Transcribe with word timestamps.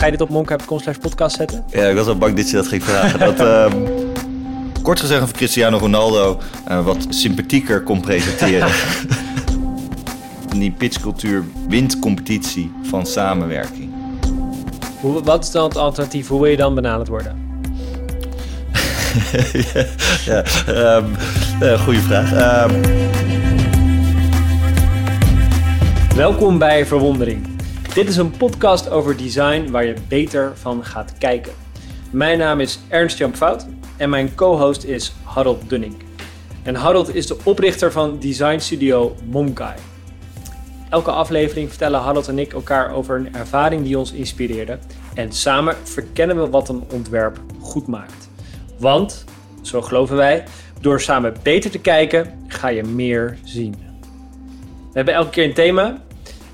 Ga 0.00 0.06
je 0.06 0.12
dit 0.12 0.20
op 0.20 0.28
monk.com 0.28 0.78
slash 0.78 0.96
podcast 0.96 1.36
zetten? 1.36 1.64
Ja, 1.70 1.86
ik 1.86 1.96
was 1.96 2.06
wel 2.06 2.18
bang 2.18 2.36
dat 2.36 2.50
je 2.50 2.56
dat 2.56 2.66
ging 2.66 2.82
vragen. 2.84 3.18
dat, 3.18 3.40
ehm, 3.48 3.76
kort 4.82 5.00
gezegd 5.00 5.22
of 5.22 5.32
Cristiano 5.32 5.78
Ronaldo 5.78 6.40
uh, 6.68 6.84
wat 6.84 7.06
sympathieker 7.08 7.82
kon 7.82 8.00
presenteren. 8.00 8.68
Die 10.58 10.70
pitchcultuur 10.70 11.44
wint 11.68 11.98
competitie 11.98 12.72
van 12.82 13.06
samenwerking. 13.06 13.92
Hoe, 15.00 15.22
wat 15.22 15.44
is 15.44 15.50
dan 15.50 15.64
het 15.64 15.76
alternatief? 15.76 16.28
Hoe 16.28 16.40
wil 16.40 16.50
je 16.50 16.56
dan 16.56 16.74
benaderd 16.74 17.08
worden? 17.08 17.62
ja, 20.24 20.44
um, 20.96 21.14
uh, 21.62 21.80
goede 21.80 22.00
vraag. 22.00 22.64
Um... 22.70 22.80
Welkom 26.14 26.58
bij 26.58 26.86
Verwondering. 26.86 27.49
Dit 27.94 28.08
is 28.08 28.16
een 28.16 28.30
podcast 28.30 28.90
over 28.90 29.16
design 29.16 29.70
waar 29.70 29.84
je 29.84 29.94
beter 30.08 30.52
van 30.56 30.84
gaat 30.84 31.18
kijken. 31.18 31.52
Mijn 32.10 32.38
naam 32.38 32.60
is 32.60 32.80
Ernst 32.88 33.18
Jan 33.18 33.36
Fout 33.36 33.66
en 33.96 34.10
mijn 34.10 34.34
co-host 34.34 34.84
is 34.84 35.12
Harold 35.22 35.68
Dunning. 35.68 35.94
En 36.62 36.74
Harold 36.74 37.14
is 37.14 37.26
de 37.26 37.36
oprichter 37.44 37.92
van 37.92 38.18
design 38.18 38.58
studio 38.58 39.16
Momkai. 39.30 39.74
Elke 40.90 41.10
aflevering 41.10 41.68
vertellen 41.68 42.00
Harold 42.00 42.28
en 42.28 42.38
ik 42.38 42.52
elkaar 42.52 42.92
over 42.94 43.16
een 43.16 43.34
ervaring 43.34 43.82
die 43.84 43.98
ons 43.98 44.12
inspireerde. 44.12 44.78
En 45.14 45.32
samen 45.32 45.76
verkennen 45.82 46.36
we 46.42 46.50
wat 46.50 46.68
een 46.68 46.84
ontwerp 46.92 47.40
goed 47.60 47.86
maakt. 47.86 48.30
Want, 48.78 49.24
zo 49.62 49.82
geloven 49.82 50.16
wij, 50.16 50.44
door 50.80 51.00
samen 51.00 51.34
beter 51.42 51.70
te 51.70 51.78
kijken 51.78 52.44
ga 52.46 52.68
je 52.68 52.82
meer 52.82 53.38
zien. 53.44 53.74
We 54.60 54.96
hebben 54.96 55.14
elke 55.14 55.30
keer 55.30 55.44
een 55.44 55.54
thema 55.54 56.02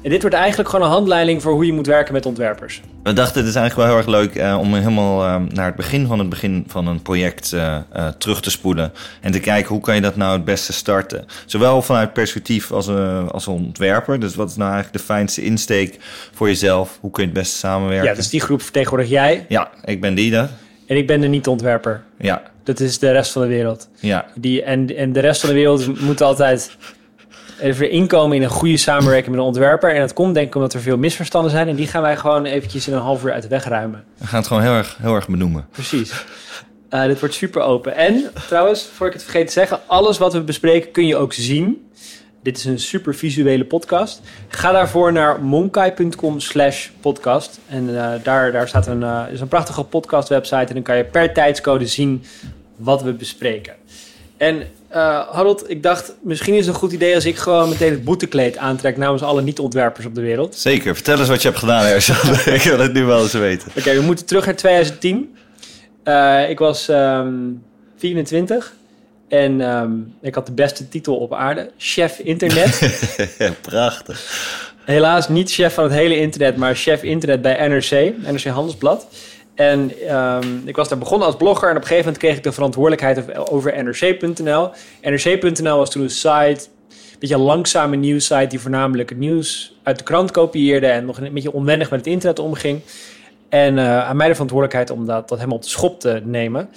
en 0.02 0.10
dit 0.10 0.20
wordt 0.20 0.36
eigenlijk 0.36 0.68
gewoon 0.68 0.84
een 0.84 0.92
handleiding 0.92 1.42
voor 1.42 1.52
hoe 1.52 1.66
je 1.66 1.72
moet 1.72 1.86
werken 1.86 2.12
met 2.12 2.26
ontwerpers. 2.26 2.80
We 3.02 3.12
dachten, 3.12 3.40
het 3.40 3.48
is 3.48 3.54
eigenlijk 3.54 3.88
wel 3.88 3.98
heel 3.98 4.06
erg 4.06 4.20
leuk 4.20 4.34
uh, 4.34 4.58
om 4.60 4.74
helemaal 4.74 5.24
uh, 5.24 5.48
naar 5.48 5.66
het 5.66 5.76
begin 5.76 6.06
van 6.06 6.18
het 6.18 6.28
begin 6.28 6.64
van 6.66 6.86
een 6.86 7.02
project 7.02 7.52
uh, 7.52 7.78
terug 8.18 8.40
te 8.40 8.50
spoelen. 8.50 8.92
En 9.20 9.32
te 9.32 9.40
kijken 9.40 9.68
hoe 9.68 9.80
kan 9.80 9.94
je 9.94 10.00
dat 10.00 10.16
nou 10.16 10.32
het 10.32 10.44
beste 10.44 10.72
starten. 10.72 11.24
Zowel 11.46 11.82
vanuit 11.82 12.12
perspectief 12.12 12.72
als, 12.72 12.88
als 13.30 13.48
ontwerper. 13.48 14.20
Dus 14.20 14.34
wat 14.34 14.50
is 14.50 14.56
nou 14.56 14.72
eigenlijk 14.72 15.02
de 15.02 15.12
fijnste 15.12 15.42
insteek 15.42 15.98
voor 16.32 16.48
jezelf? 16.48 16.98
Hoe 17.00 17.10
kun 17.10 17.22
je 17.22 17.28
het 17.28 17.38
beste 17.38 17.56
samenwerken? 17.56 18.08
Ja, 18.08 18.14
dus 18.14 18.28
die 18.28 18.40
groep 18.40 18.62
vertegenwoordig 18.62 19.08
jij. 19.08 19.44
Ja, 19.48 19.70
ik 19.84 20.00
ben 20.00 20.14
die 20.14 20.30
daar. 20.30 20.50
En 20.86 20.96
ik 20.96 21.06
ben 21.06 21.20
de 21.20 21.26
niet-ontwerper. 21.26 22.02
Ja. 22.18 22.42
Dat 22.62 22.80
is 22.80 22.98
de 22.98 23.10
rest 23.10 23.32
van 23.32 23.42
de 23.42 23.48
wereld. 23.48 23.88
Ja. 24.00 24.26
Die, 24.34 24.62
en, 24.62 24.96
en 24.96 25.12
de 25.12 25.20
rest 25.20 25.40
van 25.40 25.48
de 25.48 25.54
wereld 25.54 26.00
moet 26.00 26.20
altijd 26.20 26.76
even 27.60 27.90
inkomen 27.90 28.36
in 28.36 28.42
een 28.42 28.48
goede 28.48 28.76
samenwerking 28.76 29.30
met 29.30 29.38
een 29.38 29.46
ontwerper. 29.46 29.94
En 29.94 30.00
dat 30.00 30.12
komt 30.12 30.34
denk 30.34 30.46
ik 30.46 30.54
omdat 30.54 30.74
er 30.74 30.80
veel 30.80 30.96
misverstanden 30.96 31.50
zijn. 31.50 31.68
En 31.68 31.76
die 31.76 31.86
gaan 31.86 32.02
wij 32.02 32.16
gewoon 32.16 32.44
eventjes 32.44 32.88
in 32.88 32.94
een 32.94 33.00
half 33.00 33.24
uur 33.24 33.32
uit 33.32 33.42
de 33.42 33.48
weg 33.48 33.64
ruimen. 33.64 34.04
We 34.18 34.26
gaan 34.26 34.38
het 34.38 34.46
gewoon 34.46 34.62
heel 34.62 34.72
erg, 34.72 34.96
heel 35.00 35.14
erg 35.14 35.28
benoemen. 35.28 35.66
Precies. 35.70 36.24
Uh, 36.90 37.04
dit 37.04 37.20
wordt 37.20 37.34
super 37.34 37.62
open. 37.62 37.94
En 37.96 38.30
trouwens, 38.46 38.88
voor 38.94 39.06
ik 39.06 39.12
het 39.12 39.22
vergeet 39.22 39.46
te 39.46 39.52
zeggen, 39.52 39.80
alles 39.86 40.18
wat 40.18 40.32
we 40.32 40.40
bespreken 40.40 40.90
kun 40.90 41.06
je 41.06 41.16
ook 41.16 41.32
zien. 41.32 41.88
Dit 42.42 42.56
is 42.56 42.64
een 42.64 42.78
super 42.78 43.14
visuele 43.14 43.64
podcast. 43.64 44.20
Ga 44.48 44.72
daarvoor 44.72 45.12
naar 45.12 45.42
monkai.com 45.42 46.40
slash 46.40 46.88
podcast. 47.00 47.58
En 47.68 47.88
uh, 47.88 48.12
daar, 48.22 48.52
daar 48.52 48.68
staat 48.68 48.86
een, 48.86 49.00
uh, 49.00 49.22
is 49.32 49.40
een 49.40 49.48
prachtige 49.48 49.82
podcast 49.82 50.28
website. 50.28 50.56
En 50.56 50.74
dan 50.74 50.82
kan 50.82 50.96
je 50.96 51.04
per 51.04 51.32
tijdscode 51.32 51.86
zien 51.86 52.24
wat 52.76 53.02
we 53.02 53.12
bespreken. 53.12 53.74
En 54.36 54.62
uh, 54.96 55.28
Harold, 55.30 55.70
ik 55.70 55.82
dacht, 55.82 56.14
misschien 56.22 56.54
is 56.54 56.66
het 56.66 56.74
een 56.74 56.80
goed 56.80 56.92
idee 56.92 57.14
als 57.14 57.24
ik 57.24 57.36
gewoon 57.36 57.68
meteen 57.68 57.90
het 57.90 58.04
boetekleed 58.04 58.56
aantrek 58.56 58.96
namens 58.96 59.22
alle 59.22 59.42
niet-ontwerpers 59.42 60.06
op 60.06 60.14
de 60.14 60.20
wereld. 60.20 60.54
Zeker, 60.54 60.94
vertel 60.94 61.18
eens 61.18 61.28
wat 61.28 61.42
je 61.42 61.48
hebt 61.48 61.60
gedaan, 61.60 61.84
Ersan. 61.84 62.34
ik 62.54 62.62
wil 62.62 62.78
het 62.78 62.92
nu 62.92 63.04
wel 63.04 63.22
eens 63.22 63.32
weten. 63.32 63.68
Oké, 63.76 63.94
we 63.94 64.00
moeten 64.00 64.26
terug 64.26 64.44
naar 64.44 64.56
2010. 64.56 65.36
Uh, 66.04 66.50
ik 66.50 66.58
was 66.58 66.88
um, 66.88 67.62
24 67.96 68.72
en 69.28 69.60
um, 69.60 70.14
ik 70.22 70.34
had 70.34 70.46
de 70.46 70.52
beste 70.52 70.88
titel 70.88 71.16
op 71.16 71.34
aarde, 71.34 71.70
chef 71.76 72.18
internet. 72.18 72.98
Prachtig. 73.60 74.20
Helaas 74.84 75.28
niet 75.28 75.52
chef 75.52 75.74
van 75.74 75.84
het 75.84 75.92
hele 75.92 76.18
internet, 76.18 76.56
maar 76.56 76.74
chef 76.74 77.02
internet 77.02 77.42
bij 77.42 77.68
NRC, 77.68 78.12
NRC 78.30 78.44
Handelsblad. 78.44 79.06
En 79.56 79.92
um, 80.16 80.62
ik 80.64 80.76
was 80.76 80.88
daar 80.88 80.98
begonnen 80.98 81.26
als 81.26 81.36
blogger 81.36 81.68
en 81.68 81.76
op 81.76 81.82
een 81.82 81.88
gegeven 81.88 82.04
moment 82.04 82.22
kreeg 82.22 82.36
ik 82.36 82.42
de 82.42 82.52
verantwoordelijkheid 82.52 83.48
over 83.50 83.84
NRC.nl. 83.84 84.70
NRC.nl 85.02 85.76
was 85.76 85.90
toen 85.90 86.02
een 86.02 86.10
site, 86.10 86.58
een 86.88 87.18
beetje 87.18 87.34
een 87.34 87.40
langzame 87.40 87.96
nieuwssite 87.96 88.46
die 88.46 88.60
voornamelijk 88.60 89.08
het 89.08 89.18
nieuws 89.18 89.76
uit 89.82 89.98
de 89.98 90.04
krant 90.04 90.30
kopieerde 90.30 90.86
en 90.86 91.04
nog 91.04 91.20
een 91.20 91.32
beetje 91.32 91.52
onwennig 91.52 91.90
met 91.90 91.98
het 91.98 92.08
internet 92.08 92.38
omging. 92.38 92.80
En 93.48 93.76
uh, 93.76 94.08
aan 94.08 94.16
mij 94.16 94.26
de 94.26 94.32
verantwoordelijkheid 94.32 94.90
om 94.90 95.06
dat, 95.06 95.28
dat 95.28 95.38
helemaal 95.38 95.58
op 95.58 95.64
de 95.64 95.68
schop 95.68 96.00
te 96.00 96.20
nemen. 96.24 96.68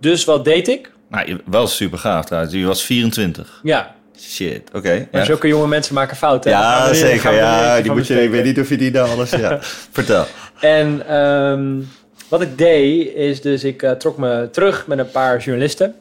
Dus 0.00 0.24
wat 0.24 0.44
deed 0.44 0.68
ik? 0.68 0.92
Nou, 1.08 1.40
wel 1.44 1.66
super 1.66 1.98
gaaf 1.98 2.24
trouwens. 2.24 2.54
Je 2.54 2.66
was 2.66 2.82
24. 2.84 3.60
Ja, 3.62 3.94
Shit, 4.18 4.62
oké. 4.68 4.76
Okay, 4.76 5.08
maar 5.10 5.20
ja. 5.20 5.26
zulke 5.26 5.48
jonge 5.48 5.68
mensen 5.68 5.94
maken 5.94 6.16
fouten. 6.16 6.50
Ja, 6.50 6.94
zeker. 6.94 7.34
Ja, 7.34 7.80
die 7.80 7.92
moet 7.92 8.06
je, 8.06 8.22
ik 8.22 8.30
weet 8.30 8.44
niet 8.44 8.60
of 8.60 8.68
je 8.68 8.76
die 8.76 8.90
dan 8.90 9.10
alles... 9.10 9.30
Ja. 9.30 9.58
Vertel. 9.90 10.26
En 10.60 11.16
um, 11.16 11.88
wat 12.32 12.40
ik 12.40 12.58
deed, 12.58 13.14
is 13.14 13.40
dus 13.40 13.64
ik 13.64 13.82
uh, 13.82 13.90
trok 13.90 14.18
me 14.18 14.48
terug 14.52 14.86
met 14.86 14.98
een 14.98 15.10
paar 15.10 15.38
journalisten. 15.38 15.94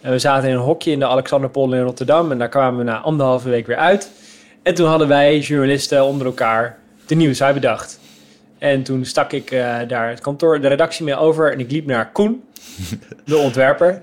En 0.00 0.10
we 0.10 0.18
zaten 0.18 0.48
in 0.48 0.54
een 0.54 0.60
hokje 0.60 0.90
in 0.90 0.98
de 0.98 1.06
Alexanderpol 1.06 1.72
in 1.72 1.82
Rotterdam. 1.82 2.30
En 2.30 2.38
daar 2.38 2.48
kwamen 2.48 2.78
we 2.78 2.84
na 2.84 2.98
anderhalve 2.98 3.48
week 3.48 3.66
weer 3.66 3.76
uit. 3.76 4.10
En 4.62 4.74
toen 4.74 4.88
hadden 4.88 5.08
wij 5.08 5.38
journalisten 5.38 6.04
onder 6.04 6.26
elkaar 6.26 6.78
de 7.06 7.14
nieuws 7.14 7.42
uitbedacht. 7.42 7.98
En 8.58 8.82
toen 8.82 9.04
stak 9.04 9.32
ik 9.32 9.50
uh, 9.50 9.78
daar 9.88 10.08
het 10.08 10.20
kantoor, 10.20 10.60
de 10.60 10.68
redactie 10.68 11.04
mee 11.04 11.16
over. 11.16 11.52
En 11.52 11.60
ik 11.60 11.70
liep 11.70 11.86
naar 11.86 12.12
Koen, 12.12 12.42
de 13.24 13.36
ontwerper. 13.36 14.02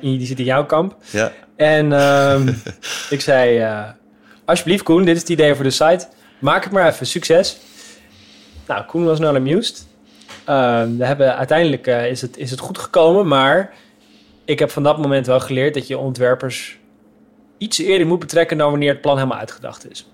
Die 0.00 0.26
zit 0.26 0.38
in 0.38 0.44
jouw 0.44 0.66
kamp. 0.66 0.96
Ja. 1.10 1.32
En 1.56 1.92
um, 1.92 2.62
ik 3.16 3.20
zei, 3.20 3.60
uh, 3.60 3.88
alsjeblieft 4.44 4.82
Koen, 4.82 5.04
dit 5.04 5.14
is 5.14 5.20
het 5.20 5.30
idee 5.30 5.54
voor 5.54 5.64
de 5.64 5.70
site. 5.70 6.06
Maak 6.38 6.64
het 6.64 6.72
maar 6.72 6.88
even, 6.88 7.06
succes. 7.06 7.58
Nou, 8.66 8.84
Koen 8.84 9.04
was 9.04 9.18
nou 9.18 9.36
amused. 9.36 9.87
Uh, 10.48 10.82
we 10.98 11.04
hebben, 11.04 11.36
uiteindelijk 11.36 11.86
uh, 11.86 12.10
is, 12.10 12.20
het, 12.20 12.36
is 12.36 12.50
het 12.50 12.60
goed 12.60 12.78
gekomen, 12.78 13.26
maar 13.26 13.74
ik 14.44 14.58
heb 14.58 14.70
van 14.70 14.82
dat 14.82 14.98
moment 14.98 15.26
wel 15.26 15.40
geleerd 15.40 15.74
dat 15.74 15.86
je 15.86 15.98
ontwerpers 15.98 16.78
iets 17.58 17.78
eerder 17.78 18.06
moet 18.06 18.18
betrekken 18.18 18.58
dan 18.58 18.70
wanneer 18.70 18.92
het 18.92 19.00
plan 19.00 19.16
helemaal 19.16 19.38
uitgedacht 19.38 19.90
is. 19.90 20.06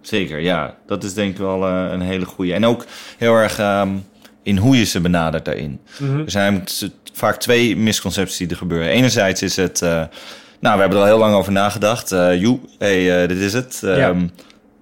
Zeker, 0.00 0.40
ja. 0.40 0.76
Dat 0.86 1.04
is 1.04 1.14
denk 1.14 1.30
ik 1.30 1.38
wel 1.38 1.68
uh, 1.68 1.88
een 1.90 2.00
hele 2.00 2.24
goede. 2.24 2.54
En 2.54 2.66
ook 2.66 2.84
heel 3.18 3.34
erg 3.34 3.58
um, 3.60 4.04
in 4.42 4.56
hoe 4.56 4.78
je 4.78 4.84
ze 4.84 5.00
benadert 5.00 5.44
daarin. 5.44 5.80
Mm-hmm. 5.98 6.20
Er 6.20 6.30
zijn 6.30 6.64
vaak 7.12 7.36
twee 7.36 7.76
misconcepties 7.76 8.36
die 8.36 8.48
er 8.48 8.56
gebeuren. 8.56 8.88
Enerzijds 8.88 9.42
is 9.42 9.56
het, 9.56 9.80
uh, 9.80 9.88
nou, 10.60 10.74
we 10.74 10.80
hebben 10.80 10.90
er 10.90 11.04
al 11.04 11.04
heel 11.04 11.18
lang 11.18 11.34
over 11.34 11.52
nagedacht. 11.52 12.12
Uh, 12.12 12.40
joe, 12.40 12.58
hey, 12.78 13.26
dit 13.26 13.38
is 13.38 13.52
het. 13.52 13.80
Um, 13.84 13.96
ja. 13.96 14.14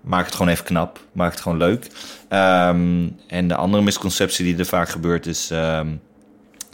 Maak 0.01 0.25
het 0.25 0.35
gewoon 0.35 0.53
even 0.53 0.65
knap. 0.65 1.01
Maak 1.13 1.31
het 1.31 1.41
gewoon 1.41 1.59
leuk. 1.59 1.87
Um, 2.31 3.17
en 3.27 3.49
de 3.49 3.55
andere 3.55 3.83
misconceptie 3.83 4.45
die 4.45 4.59
er 4.59 4.67
vaak 4.67 4.89
gebeurt 4.89 5.27
is... 5.27 5.51
Um, 5.53 6.01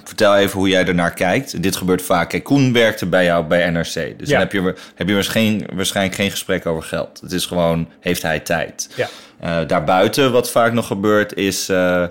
vertel 0.05 0.37
even 0.37 0.59
hoe 0.59 0.69
jij 0.69 0.87
ernaar 0.87 1.15
kijkt. 1.15 1.63
Dit 1.63 1.77
gebeurt 1.77 2.03
vaak. 2.03 2.29
Kijk, 2.29 2.45
Koen 2.45 2.73
werkte 2.73 3.07
bij 3.07 3.25
jou 3.25 3.45
bij 3.45 3.71
NRC. 3.71 3.85
Dus 3.95 3.95
ja. 3.95 4.15
dan 4.25 4.39
heb 4.39 4.53
je, 4.53 4.75
heb 4.95 5.09
je 5.09 5.15
waarschijnlijk, 5.15 5.73
waarschijnlijk 5.73 6.17
geen 6.17 6.31
gesprek 6.31 6.67
over 6.67 6.83
geld. 6.83 7.21
Het 7.21 7.33
is 7.33 7.47
gewoon, 7.47 7.89
heeft 8.01 8.23
hij 8.23 8.41
tijd? 8.41 8.89
Ja. 8.97 9.09
Uh, 9.45 9.69
daarbuiten, 9.69 10.33
wat 10.33 10.51
vaak 10.51 10.73
nog 10.73 10.87
gebeurt, 10.87 11.35
is 11.35 11.71
uh, 11.71 12.05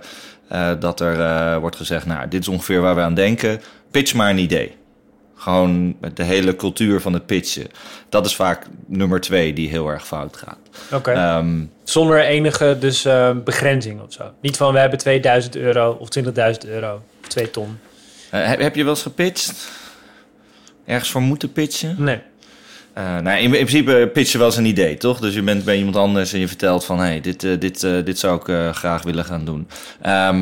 uh, 0.52 0.72
dat 0.80 1.00
er 1.00 1.60
wordt 1.60 1.76
gezegd... 1.76 2.06
nou, 2.06 2.28
dit 2.28 2.42
is 2.42 2.48
ongeveer 2.48 2.82
waar 2.82 2.96
we 2.96 3.02
aan 3.02 3.14
denken. 3.14 3.62
Pitch 3.92 4.14
maar 4.14 4.30
een 4.30 4.38
idee. 4.38 4.76
Gewoon 5.36 5.96
de 6.14 6.24
hele 6.24 6.56
cultuur 6.56 7.02
van 7.02 7.14
het 7.14 7.26
pitchen. 7.26 7.68
Dat 8.10 8.26
is 8.26 8.36
vaak 8.36 8.66
nummer 8.86 9.22
twee 9.22 9.54
die 9.54 9.70
heel 9.70 9.88
erg 9.88 10.08
fout 10.08 10.38
gaat. 10.38 10.58
Oké. 10.86 10.96
Okay. 10.96 11.38
Um, 11.38 11.72
Zonder 11.84 12.20
enige 12.20 12.78
dus, 12.80 13.06
uh, 13.06 13.32
begrenzing 13.44 14.02
of 14.02 14.14
zo. 14.14 14.32
Niet 14.42 14.58
van 14.58 14.74
we 14.74 14.80
hebben 14.80 15.00
2000 15.00 15.56
euro 15.56 15.98
of 16.00 16.08
20.000 16.20 16.24
euro 16.68 17.02
of 17.22 17.28
2 17.28 17.52
ton. 17.52 17.80
Uh, 18.34 18.48
heb, 18.48 18.60
heb 18.60 18.76
je 18.76 18.84
wel 18.84 18.94
eens 18.94 19.02
gepitcht? 19.02 19.72
Ergens 20.86 21.12
voor 21.12 21.22
moeten 21.22 21.52
pitchen? 21.52 21.96
Nee. 21.98 22.22
Uh, 22.98 23.18
nou, 23.18 23.38
in, 23.38 23.44
in, 23.44 23.50
principe 23.50 24.10
pitch 24.14 24.32
je 24.32 24.38
wel 24.38 24.48
eens 24.48 24.58
een 24.58 24.66
idee, 24.66 24.98
toch? 24.98 25.20
Dus 25.20 25.34
je 25.34 25.42
bent 25.42 25.64
bij 25.64 25.78
iemand 25.78 25.96
anders 25.96 26.34
en 26.34 26.40
je 26.40 26.48
vertelt 26.48 26.86
van... 26.86 26.98
hé, 26.98 27.06
hey, 27.06 27.22
dit, 27.22 27.44
uh, 27.44 27.60
dit, 27.60 27.84
uh, 27.84 28.06
dit 28.06 28.20
zou 28.20 28.40
ik 28.40 28.76
graag 28.76 29.04
willen 29.04 29.26
gaan 29.26 29.46
doen. 29.46 29.68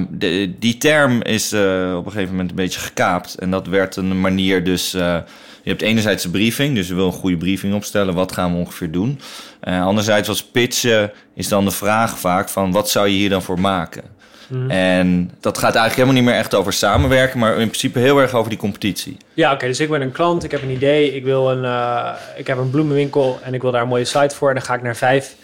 De, 0.09 0.53
die 0.59 0.77
term 0.77 1.21
is 1.21 1.53
op 1.53 2.05
een 2.05 2.11
gegeven 2.11 2.31
moment 2.31 2.50
een 2.50 2.55
beetje 2.55 2.79
gekaapt. 2.79 3.35
En 3.35 3.51
dat 3.51 3.67
werd 3.67 3.95
een 3.95 4.21
manier 4.21 4.63
dus... 4.63 4.91
je 4.91 5.23
hebt 5.69 5.81
enerzijds 5.81 6.23
de 6.23 6.29
briefing, 6.29 6.75
dus 6.75 6.88
je 6.88 6.95
wil 6.95 7.05
een 7.05 7.11
goede 7.11 7.38
briefing 7.38 7.73
opstellen. 7.73 8.13
Wat 8.13 8.31
gaan 8.31 8.51
we 8.51 8.57
ongeveer 8.57 8.91
doen? 8.91 9.19
anderzijds 9.61 10.27
was 10.27 10.44
pitchen 10.44 11.11
is 11.35 11.47
dan 11.47 11.65
de 11.65 11.71
vraag 11.71 12.19
vaak 12.19 12.50
van... 12.50 12.71
wat 12.71 12.89
zou 12.89 13.07
je 13.07 13.15
hier 13.15 13.29
dan 13.29 13.41
voor 13.41 13.59
maken? 13.59 14.03
Mm. 14.47 14.69
En 14.69 15.31
dat 15.39 15.57
gaat 15.57 15.75
eigenlijk 15.75 15.95
helemaal 15.95 16.15
niet 16.15 16.23
meer 16.23 16.39
echt 16.39 16.53
over 16.55 16.73
samenwerken, 16.73 17.39
maar 17.39 17.51
in 17.51 17.67
principe 17.67 17.99
heel 17.99 18.19
erg 18.19 18.33
over 18.33 18.49
die 18.49 18.59
competitie. 18.59 19.17
Ja, 19.33 19.45
oké. 19.45 19.55
Okay, 19.55 19.69
dus 19.69 19.79
ik 19.79 19.89
ben 19.89 20.01
een 20.01 20.11
klant, 20.11 20.43
ik 20.43 20.51
heb 20.51 20.61
een 20.61 20.69
idee, 20.69 21.15
ik, 21.15 21.23
wil 21.23 21.51
een, 21.51 21.63
uh, 21.63 22.13
ik 22.37 22.47
heb 22.47 22.57
een 22.57 22.69
bloemenwinkel 22.69 23.39
en 23.43 23.53
ik 23.53 23.61
wil 23.61 23.71
daar 23.71 23.81
een 23.81 23.87
mooie 23.87 24.05
site 24.05 24.35
voor. 24.35 24.49
En 24.49 24.55
dan 24.55 24.63
ga 24.63 24.73
ik 24.73 24.81
naar 24.81 24.95
vijf 24.95 25.35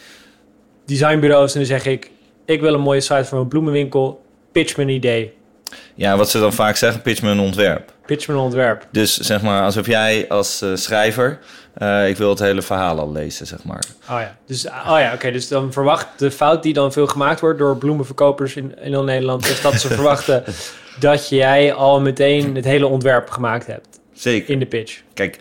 designbureaus 0.85 1.53
en 1.53 1.59
dan 1.59 1.67
zeg 1.67 1.85
ik, 1.85 2.11
ik 2.45 2.61
wil 2.61 2.73
een 2.73 2.81
mooie 2.81 3.01
site 3.01 3.25
voor 3.25 3.39
een 3.39 3.47
bloemenwinkel. 3.47 4.25
pitch 4.51 4.77
me 4.77 4.83
een 4.83 4.89
idee. 4.89 5.33
Ja, 5.95 6.17
wat 6.17 6.29
ze 6.29 6.39
dan 6.39 6.53
vaak 6.53 6.75
zeggen, 6.75 7.01
pitch 7.01 7.21
me 7.21 7.29
een 7.29 7.39
ontwerp. 7.39 7.93
Pitch 8.05 8.27
me 8.27 8.33
een 8.33 8.39
ontwerp. 8.39 8.87
Dus 8.91 9.17
zeg 9.17 9.41
maar, 9.41 9.63
alsof 9.63 9.85
jij 9.85 10.25
als 10.29 10.61
eh, 10.61 10.69
schrijver, 10.73 11.39
eh, 11.79 12.09
ik 12.09 12.17
wil 12.17 12.29
het 12.29 12.39
hele 12.39 12.61
verhaal 12.61 12.99
al 12.99 13.11
lezen, 13.11 13.47
zeg 13.47 13.63
maar. 13.63 13.83
Oh 14.09 14.19
ja, 14.19 14.37
dus, 14.45 14.65
oh 14.67 14.99
ja 14.99 15.13
oké. 15.13 15.31
dus 15.31 15.47
dan 15.47 15.73
verwacht 15.73 16.07
de 16.17 16.31
fout 16.31 16.63
die 16.63 16.73
dan 16.73 16.91
veel 16.91 17.07
gemaakt 17.07 17.39
wordt 17.39 17.59
door 17.59 17.77
bloemenverkopers 17.77 18.55
in, 18.55 18.75
in 18.81 18.91
heel 18.91 19.03
Nederland... 19.03 19.47
is 19.47 19.61
dat 19.61 19.73
ze 19.73 19.87
verwachten 19.99 20.43
dat 20.99 21.29
jij 21.29 21.73
al 21.73 22.01
meteen 22.01 22.55
het 22.55 22.65
hele 22.65 22.87
ontwerp 22.87 23.29
gemaakt 23.29 23.67
hebt 23.67 23.87
Zeker. 24.13 24.49
in 24.49 24.59
de 24.59 24.65
pitch. 24.65 25.01
Kijk, 25.13 25.39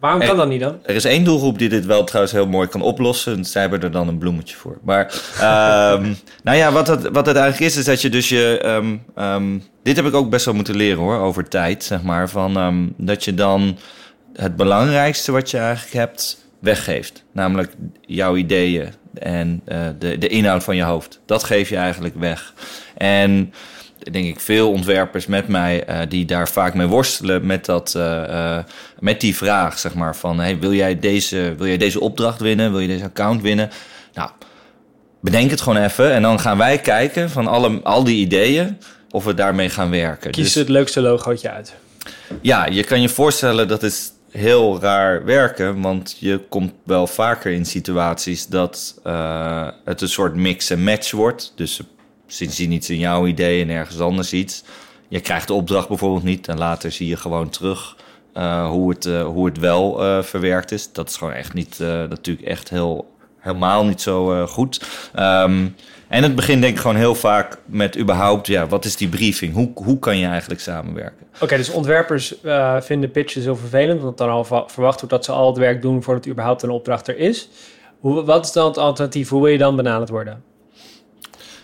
Waarom 0.00 0.20
kan 0.20 0.36
dat 0.36 0.48
niet 0.48 0.60
dan? 0.60 0.78
er 0.82 0.94
is 0.94 1.04
één 1.04 1.24
doelgroep 1.24 1.58
die 1.58 1.68
dit 1.68 1.86
wel 1.86 2.04
trouwens 2.04 2.34
heel 2.34 2.46
mooi 2.46 2.68
kan 2.68 2.82
oplossen. 2.82 3.36
En 3.36 3.44
zij 3.44 3.60
hebben 3.60 3.82
er 3.82 3.90
dan 3.90 4.08
een 4.08 4.18
bloemetje 4.18 4.56
voor. 4.56 4.78
Maar 4.82 5.04
ehm, 5.40 6.12
nou 6.42 6.56
ja, 6.56 6.72
wat 6.72 6.86
het, 6.86 7.08
wat 7.08 7.26
het 7.26 7.36
eigenlijk 7.36 7.72
is, 7.72 7.76
is 7.76 7.84
dat 7.84 8.00
je 8.00 8.10
dus 8.10 8.28
je... 8.28 8.58
ehm, 8.62 8.96
ehm, 9.14 9.58
dit 9.82 9.96
heb 9.96 10.06
ik 10.06 10.14
ook 10.14 10.30
best 10.30 10.44
wel 10.44 10.54
moeten 10.54 10.76
leren 10.76 10.98
hoor, 10.98 11.18
over 11.18 11.48
tijd, 11.48 11.84
zeg 11.84 12.02
maar. 12.02 12.28
Van, 12.28 12.92
dat 12.96 13.24
je 13.24 13.34
dan 13.34 13.78
het 14.40 14.56
belangrijkste 14.56 15.32
wat 15.32 15.50
je 15.50 15.58
eigenlijk 15.58 15.94
hebt 15.94 16.44
weggeeft. 16.58 17.24
Namelijk 17.32 17.72
jouw 18.00 18.36
ideeën 18.36 18.88
en 19.14 19.60
eh, 19.64 19.78
de, 19.98 20.18
de 20.18 20.28
inhoud 20.28 20.64
van 20.64 20.76
je 20.76 20.82
hoofd. 20.82 21.20
Dat 21.26 21.44
geef 21.44 21.68
je 21.68 21.76
eigenlijk 21.76 22.14
weg. 22.18 22.54
En 22.96 23.52
denk 24.10 24.26
ik 24.26 24.40
veel 24.40 24.70
ontwerpers 24.70 25.26
met 25.26 25.48
mij 25.48 25.84
eh, 25.84 25.98
die 26.08 26.24
daar 26.24 26.48
vaak 26.48 26.74
mee 26.74 26.86
worstelen 26.86 27.46
met, 27.46 27.64
dat, 27.64 27.94
eh, 27.94 28.58
met 28.98 29.20
die 29.20 29.36
vraag, 29.36 29.78
zeg 29.78 29.94
maar, 29.94 30.16
van 30.16 30.40
hey, 30.40 30.58
wil, 30.58 30.72
jij 30.72 30.98
deze, 30.98 31.54
wil 31.58 31.66
jij 31.66 31.76
deze 31.76 32.00
opdracht 32.00 32.40
winnen? 32.40 32.70
Wil 32.70 32.80
je 32.80 32.88
deze 32.88 33.04
account 33.04 33.42
winnen? 33.42 33.70
Nou, 34.14 34.30
bedenk 35.20 35.50
het 35.50 35.60
gewoon 35.60 35.82
even 35.82 36.12
en 36.12 36.22
dan 36.22 36.40
gaan 36.40 36.58
wij 36.58 36.78
kijken 36.78 37.30
van 37.30 37.46
alle, 37.46 37.80
al 37.82 38.04
die 38.04 38.16
ideeën 38.16 38.78
of 39.10 39.24
we 39.24 39.34
daarmee 39.34 39.70
gaan 39.70 39.90
werken. 39.90 40.30
Kies 40.30 40.44
Dus- 40.44 40.54
het 40.54 40.68
leukste 40.68 41.00
logootje 41.00 41.50
uit. 41.50 41.74
ja, 42.40 42.66
je 42.66 42.84
kan 42.84 43.00
je 43.00 43.08
voorstellen 43.08 43.68
dat 43.68 43.82
het 43.82 44.18
heel 44.30 44.80
raar 44.80 45.24
werken, 45.24 45.80
want 45.80 46.16
je 46.18 46.38
komt 46.48 46.72
wel 46.84 47.06
vaker 47.06 47.52
in 47.52 47.64
situaties 47.64 48.46
dat 48.46 49.00
eh, 49.04 49.68
het 49.84 50.00
een 50.00 50.08
soort 50.08 50.34
mix 50.34 50.70
en 50.70 50.82
match 50.82 51.10
wordt. 51.10 51.52
Dus 51.56 51.80
zien 52.26 52.72
iets 52.72 52.90
in 52.90 52.98
jouw 52.98 53.26
idee 53.26 53.62
en 53.62 53.70
ergens 53.70 54.00
anders 54.00 54.32
iets. 54.32 54.64
Je 55.08 55.20
krijgt 55.20 55.46
de 55.46 55.52
opdracht 55.52 55.88
bijvoorbeeld 55.88 56.22
niet 56.22 56.48
en 56.48 56.58
later 56.58 56.92
zie 56.92 57.08
je 57.08 57.16
gewoon 57.16 57.48
terug 57.48 57.96
eh, 58.32 58.68
hoe, 58.68 58.90
het, 58.90 59.06
eh, 59.06 59.22
hoe 59.22 59.46
het 59.46 59.58
wel 59.58 60.22
verwerkt 60.22 60.72
is. 60.72 60.92
Dat 60.92 61.08
is 61.08 61.16
gewoon 61.16 61.32
echt 61.32 61.52
niet, 61.52 61.78
natuurlijk 61.78 62.46
echt 62.46 62.68
heel, 62.68 63.14
helemaal 63.38 63.84
niet 63.84 64.00
zo 64.00 64.46
goed. 64.46 64.80
Ehm, 65.14 65.66
en 66.10 66.22
het 66.22 66.34
begint 66.34 66.62
denk 66.62 66.74
ik 66.74 66.80
gewoon 66.80 66.96
heel 66.96 67.14
vaak 67.14 67.58
met 67.64 67.98
überhaupt, 67.98 68.46
ja, 68.46 68.66
wat 68.66 68.84
is 68.84 68.96
die 68.96 69.08
briefing? 69.08 69.54
Hoe, 69.54 69.70
hoe 69.74 69.98
kan 69.98 70.18
je 70.18 70.26
eigenlijk 70.26 70.60
samenwerken? 70.60 71.26
Oké, 71.40 71.56
dus 71.56 71.70
ontwerpers 71.70 72.40
eh, 72.40 72.80
vinden 72.80 73.10
pitches 73.10 73.44
heel 73.44 73.56
vervelend, 73.56 74.02
want 74.02 74.18
dan 74.18 74.28
al 74.28 74.44
verwacht 74.44 75.00
wordt 75.00 75.08
dat 75.08 75.24
ze 75.24 75.32
al 75.32 75.46
het 75.46 75.58
werk 75.58 75.82
doen 75.82 76.02
voordat 76.02 76.26
überhaupt 76.26 76.62
een 76.62 76.70
opdracht 76.70 77.08
er 77.08 77.18
is. 77.18 77.48
Hoe, 77.98 78.24
wat 78.24 78.44
is 78.44 78.52
dan 78.52 78.66
het 78.66 78.78
alternatief? 78.78 79.28
Hoe 79.28 79.42
wil 79.42 79.52
je 79.52 79.58
dan 79.58 79.76
benaderd 79.76 80.08
worden? 80.08 80.42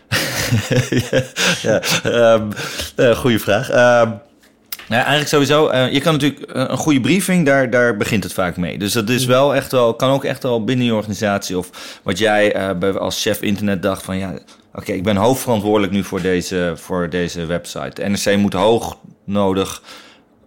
ja, 1.63 1.81
ehm, 2.03 2.51
eh, 2.97 3.17
goede 3.17 3.39
vraag. 3.39 3.71
Ehm, 3.71 4.11
nou, 4.89 5.01
eigenlijk 5.01 5.29
sowieso, 5.29 5.69
eh, 5.69 5.93
je 5.93 6.01
kan 6.01 6.13
natuurlijk 6.13 6.41
eh, 6.43 6.65
een 6.69 6.77
goede 6.77 7.01
briefing, 7.01 7.47
daar, 7.47 7.71
daar 7.71 7.97
begint 7.97 8.23
het 8.23 8.33
vaak 8.33 8.57
mee. 8.57 8.79
Dus 8.79 8.93
dat 8.93 9.09
is 9.09 9.25
wel 9.25 9.55
echt 9.55 9.73
wel, 9.73 9.95
kan 9.95 10.11
ook 10.11 10.25
echt 10.25 10.43
wel 10.43 10.65
binnen 10.65 10.87
je 10.87 10.95
organisatie 10.95 11.59
of 11.59 11.99
wat 12.03 12.19
jij 12.19 12.53
eh, 12.53 12.71
bij- 12.79 12.99
als 12.99 13.23
chef 13.23 13.41
internet 13.43 13.83
dacht 13.83 14.03
van 14.03 14.19
ja, 14.19 14.35
oké, 14.75 14.93
ik 14.93 15.03
ben 15.03 15.17
hoofdverantwoordelijk 15.17 15.93
nu 15.93 16.05
voor 16.05 16.21
deze, 16.21 16.73
voor 16.77 17.11
deze 17.11 17.47
website. 17.47 17.91
De 18.03 18.09
NRC 18.09 18.37
moet 18.37 18.53
hoog 18.53 18.97
nodig 19.25 19.83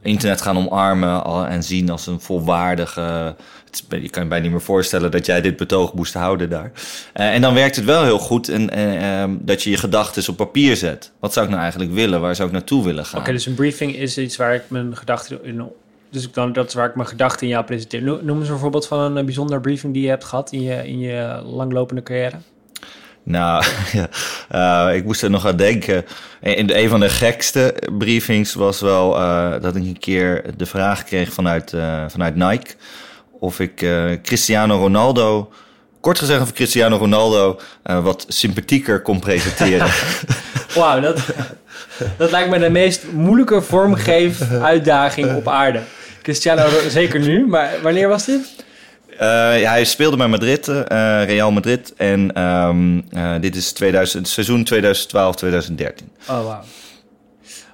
internet 0.01 0.41
gaan 0.41 0.57
omarmen 0.57 1.47
en 1.49 1.63
zien 1.63 1.89
als 1.89 2.07
een 2.07 2.19
volwaardige. 2.19 3.35
Je 3.89 4.09
kan 4.09 4.23
je 4.23 4.29
bijna 4.29 4.43
niet 4.43 4.51
meer 4.51 4.61
voorstellen 4.61 5.11
dat 5.11 5.25
jij 5.25 5.41
dit 5.41 5.57
betoog 5.57 5.93
moest 5.93 6.13
houden 6.13 6.49
daar. 6.49 6.71
Eh, 7.13 7.33
en 7.33 7.41
dan 7.41 7.53
werkt 7.53 7.75
het 7.75 7.85
wel 7.85 8.03
heel 8.03 8.19
goed 8.19 8.49
en, 8.49 8.69
ehm, 8.69 9.35
dat 9.39 9.63
je 9.63 9.69
je 9.69 9.77
gedachten 9.77 10.29
op 10.29 10.37
papier 10.37 10.75
zet. 10.75 11.11
Wat 11.19 11.33
zou 11.33 11.45
ik 11.45 11.51
nou 11.51 11.61
eigenlijk 11.63 11.93
willen? 11.93 12.21
Waar 12.21 12.35
zou 12.35 12.47
ik 12.47 12.53
naartoe 12.53 12.83
willen 12.83 13.05
gaan? 13.05 13.19
Oké, 13.19 13.31
dus 13.31 13.45
een 13.45 13.53
briefing 13.53 13.95
is 13.95 14.17
iets 14.17 14.35
waar 14.35 14.55
ik 14.55 14.63
mijn 14.67 14.97
gedachten 14.97 15.43
in. 15.43 15.63
Dus 16.11 16.23
ik 16.23 16.33
dan, 16.33 16.53
dat 16.53 16.67
is 16.67 16.73
waar 16.73 16.89
ik 16.89 16.95
mijn 16.95 17.07
gedachten 17.07 17.41
in 17.41 17.53
jou 17.53 17.65
presenteer. 17.65 18.01
No- 18.01 18.19
Noem 18.21 18.39
eens 18.39 18.49
een 18.49 18.57
voorbeeld 18.57 18.87
van 18.87 18.99
een 18.99 19.17
eh, 19.17 19.23
bijzonder 19.23 19.61
briefing 19.61 19.93
die 19.93 20.03
je 20.03 20.09
hebt 20.09 20.23
gehad 20.23 20.51
in 20.51 20.61
je, 20.61 20.87
in 20.87 20.99
je 20.99 21.41
langlopende 21.45 22.03
carrière. 22.03 22.35
Nou, 23.29 23.63
eh, 24.49 24.89
ik 24.95 25.03
moest 25.03 25.23
er 25.23 25.29
nog 25.29 25.45
aan 25.45 25.55
denken. 25.55 26.05
In 26.41 26.69
een 26.73 26.89
van 26.89 26.99
de 26.99 27.09
gekste 27.09 27.75
briefings 27.97 28.53
was 28.53 28.81
wel 28.81 29.17
eh, 29.17 29.51
dat 29.61 29.75
ik 29.75 29.83
een 29.83 29.99
keer 29.99 30.43
de 30.57 30.65
vraag 30.65 31.03
kreeg 31.03 31.33
vanuit, 31.33 31.73
eh, 31.73 32.03
vanuit 32.07 32.35
Nike 32.35 32.73
of 33.39 33.59
ik 33.59 33.75
Cristiano 34.23 34.77
Ronaldo, 34.77 35.51
kort 35.99 36.19
gezegd 36.19 36.41
of 36.41 36.53
Cristiano 36.53 36.97
Ronaldo 36.97 37.59
wat 37.83 38.25
sympathieker 38.27 39.01
kon 39.01 39.19
presenteren. 39.19 39.87
Wauw, 40.75 40.99
dat, 40.99 41.19
dat 42.17 42.31
lijkt 42.31 42.49
me 42.49 42.59
de 42.59 42.69
meest 42.69 43.03
moeilijke 43.11 43.61
vormgeef 43.61 44.51
uitdaging 44.51 45.35
op 45.35 45.47
aarde. 45.47 45.81
Cristiano, 46.21 46.69
zeker 46.87 47.19
nu, 47.19 47.47
maar 47.47 47.71
wanneer 47.81 48.07
was 48.07 48.25
dit? 48.25 48.67
Eh, 49.19 49.59
ja, 49.61 49.69
hij 49.71 49.85
speelde 49.85 50.17
bij 50.17 50.27
Madrid, 50.27 50.67
eh, 50.67 51.23
Real 51.25 51.51
Madrid. 51.51 51.93
En 51.97 52.33
ehm, 52.33 52.99
eh, 53.09 53.33
dit 53.41 53.55
is 53.55 53.71
2000, 53.71 54.27
seizoen 54.27 54.63
2012-2013. 54.63 56.11
Oh, 56.29 56.45
wauw. 56.45 56.61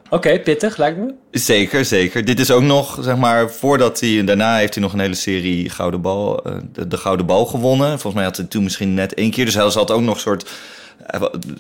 Oké, 0.10 0.40
pittig 0.40 0.78
lijkt 0.78 0.98
me. 0.98 1.14
Zeker, 1.32 1.86
zeker. 1.86 2.26
Dit 2.26 2.40
is 2.40 2.52
ook 2.52 2.62
nog, 2.62 2.98
zeg 3.02 3.18
maar, 3.18 3.52
voordat 3.52 4.00
hij... 4.00 4.24
Daarna 4.24 4.58
heeft 4.58 4.74
hij 4.74 4.84
nog 4.84 4.94
een 4.94 5.00
hele 5.00 5.14
serie 5.16 5.70
Gouden 5.70 6.02
Bal, 6.02 6.44
de, 6.72 6.88
de 6.88 6.98
Gouden 6.98 7.26
Bal 7.26 7.46
gewonnen. 7.46 7.88
Volgens 7.88 8.14
mij 8.14 8.24
had 8.24 8.38
hij 8.38 8.46
toen 8.46 8.64
misschien 8.64 8.94
net 8.94 9.14
één 9.14 9.32
keer. 9.32 9.46
Dus 9.46 9.54
hij 9.54 9.70
zat 9.70 9.92
ook 9.92 10.02
nog 10.02 10.16
een 10.16 10.22
soort... 10.22 10.50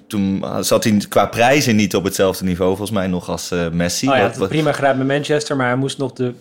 Toen 0.08 0.46
zat 0.60 0.84
hij 0.84 0.98
qua 1.10 1.26
prijzen 1.26 1.76
niet 1.76 1.96
op 1.96 2.04
hetzelfde 2.04 2.46
niveau, 2.46 2.70
volgens 2.70 2.98
mij, 2.98 3.08
nog 3.08 3.30
als 3.30 3.52
Messi. 3.72 4.10
Oh 4.10 4.16
ja, 4.16 4.22
het 4.24 4.38
wat- 4.38 4.50
prima 4.50 4.72
gedaan 4.72 4.98
met 4.98 5.08
Manchester, 5.08 5.56
maar 5.56 5.68
hij 5.68 5.76
moest 5.76 5.98
nog 5.98 6.14
de... 6.14 6.34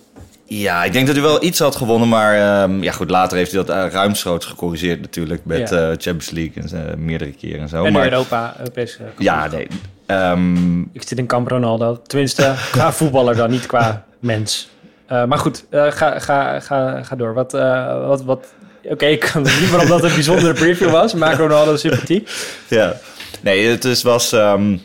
Ja, 0.59 0.85
ik 0.85 0.93
denk 0.93 1.07
dat 1.07 1.15
hij 1.15 1.25
wel 1.25 1.43
iets 1.45 1.59
had 1.59 1.77
gewonnen, 1.77 2.09
maar 2.09 2.35
ehm, 2.63 2.83
ja, 2.83 2.93
goed, 2.93 3.11
later 3.11 3.37
heeft 3.37 3.53
hij 3.53 3.65
dat 3.65 3.77
uh, 3.77 3.93
ruimschoots 3.93 4.47
gecorrigeerd 4.47 5.01
natuurlijk 5.01 5.41
met 5.45 5.69
Ja. 5.71 5.77
eh, 5.77 5.87
Champions 5.89 6.31
League 6.31 6.63
en 6.63 6.69
zo, 6.69 6.77
meerdere 6.97 7.31
keren 7.33 7.61
en 7.61 7.69
zo. 7.69 7.85
en 7.85 7.93
maar 7.93 8.05
Europa, 8.05 8.55
Europese... 8.59 8.99
ja, 9.19 9.47
nee. 9.47 9.67
ehm, 10.07 10.81
Ik 10.81 11.03
zit 11.09 11.19
in 11.19 11.27
kamp 11.27 11.49
Ronaldo. 11.49 12.01
Tenminste, 12.07 12.55
qua 12.73 12.93
voetballer 12.93 13.37
dan, 13.37 13.51
niet 13.51 13.67
qua 13.67 14.05
mens. 14.19 14.69
Eh, 15.07 15.25
maar 15.25 15.39
goed, 15.39 15.65
eh, 15.71 15.87
ga, 15.91 16.19
ga, 16.19 16.61
ga, 16.61 17.03
ga 17.03 17.17
door. 17.17 17.35
Wat, 17.35 17.55
eh, 17.55 18.07
wat, 18.07 18.23
wat... 18.23 18.47
Oké, 18.85 19.07
ik 19.07 19.21
kan 19.33 19.43
niet 19.43 19.71
waarom 19.71 19.89
dat 19.89 20.05
een 20.05 20.15
bijzondere 20.15 20.53
preview 20.53 20.91
was. 20.91 21.15
Maak 21.15 21.37
Ronaldo 21.37 21.77
sympathiek. 21.77 22.31
ja. 22.69 22.95
Nee, 23.41 23.67
het 23.67 23.85
is, 23.85 24.03
was. 24.03 24.33
ehm, 24.33 24.77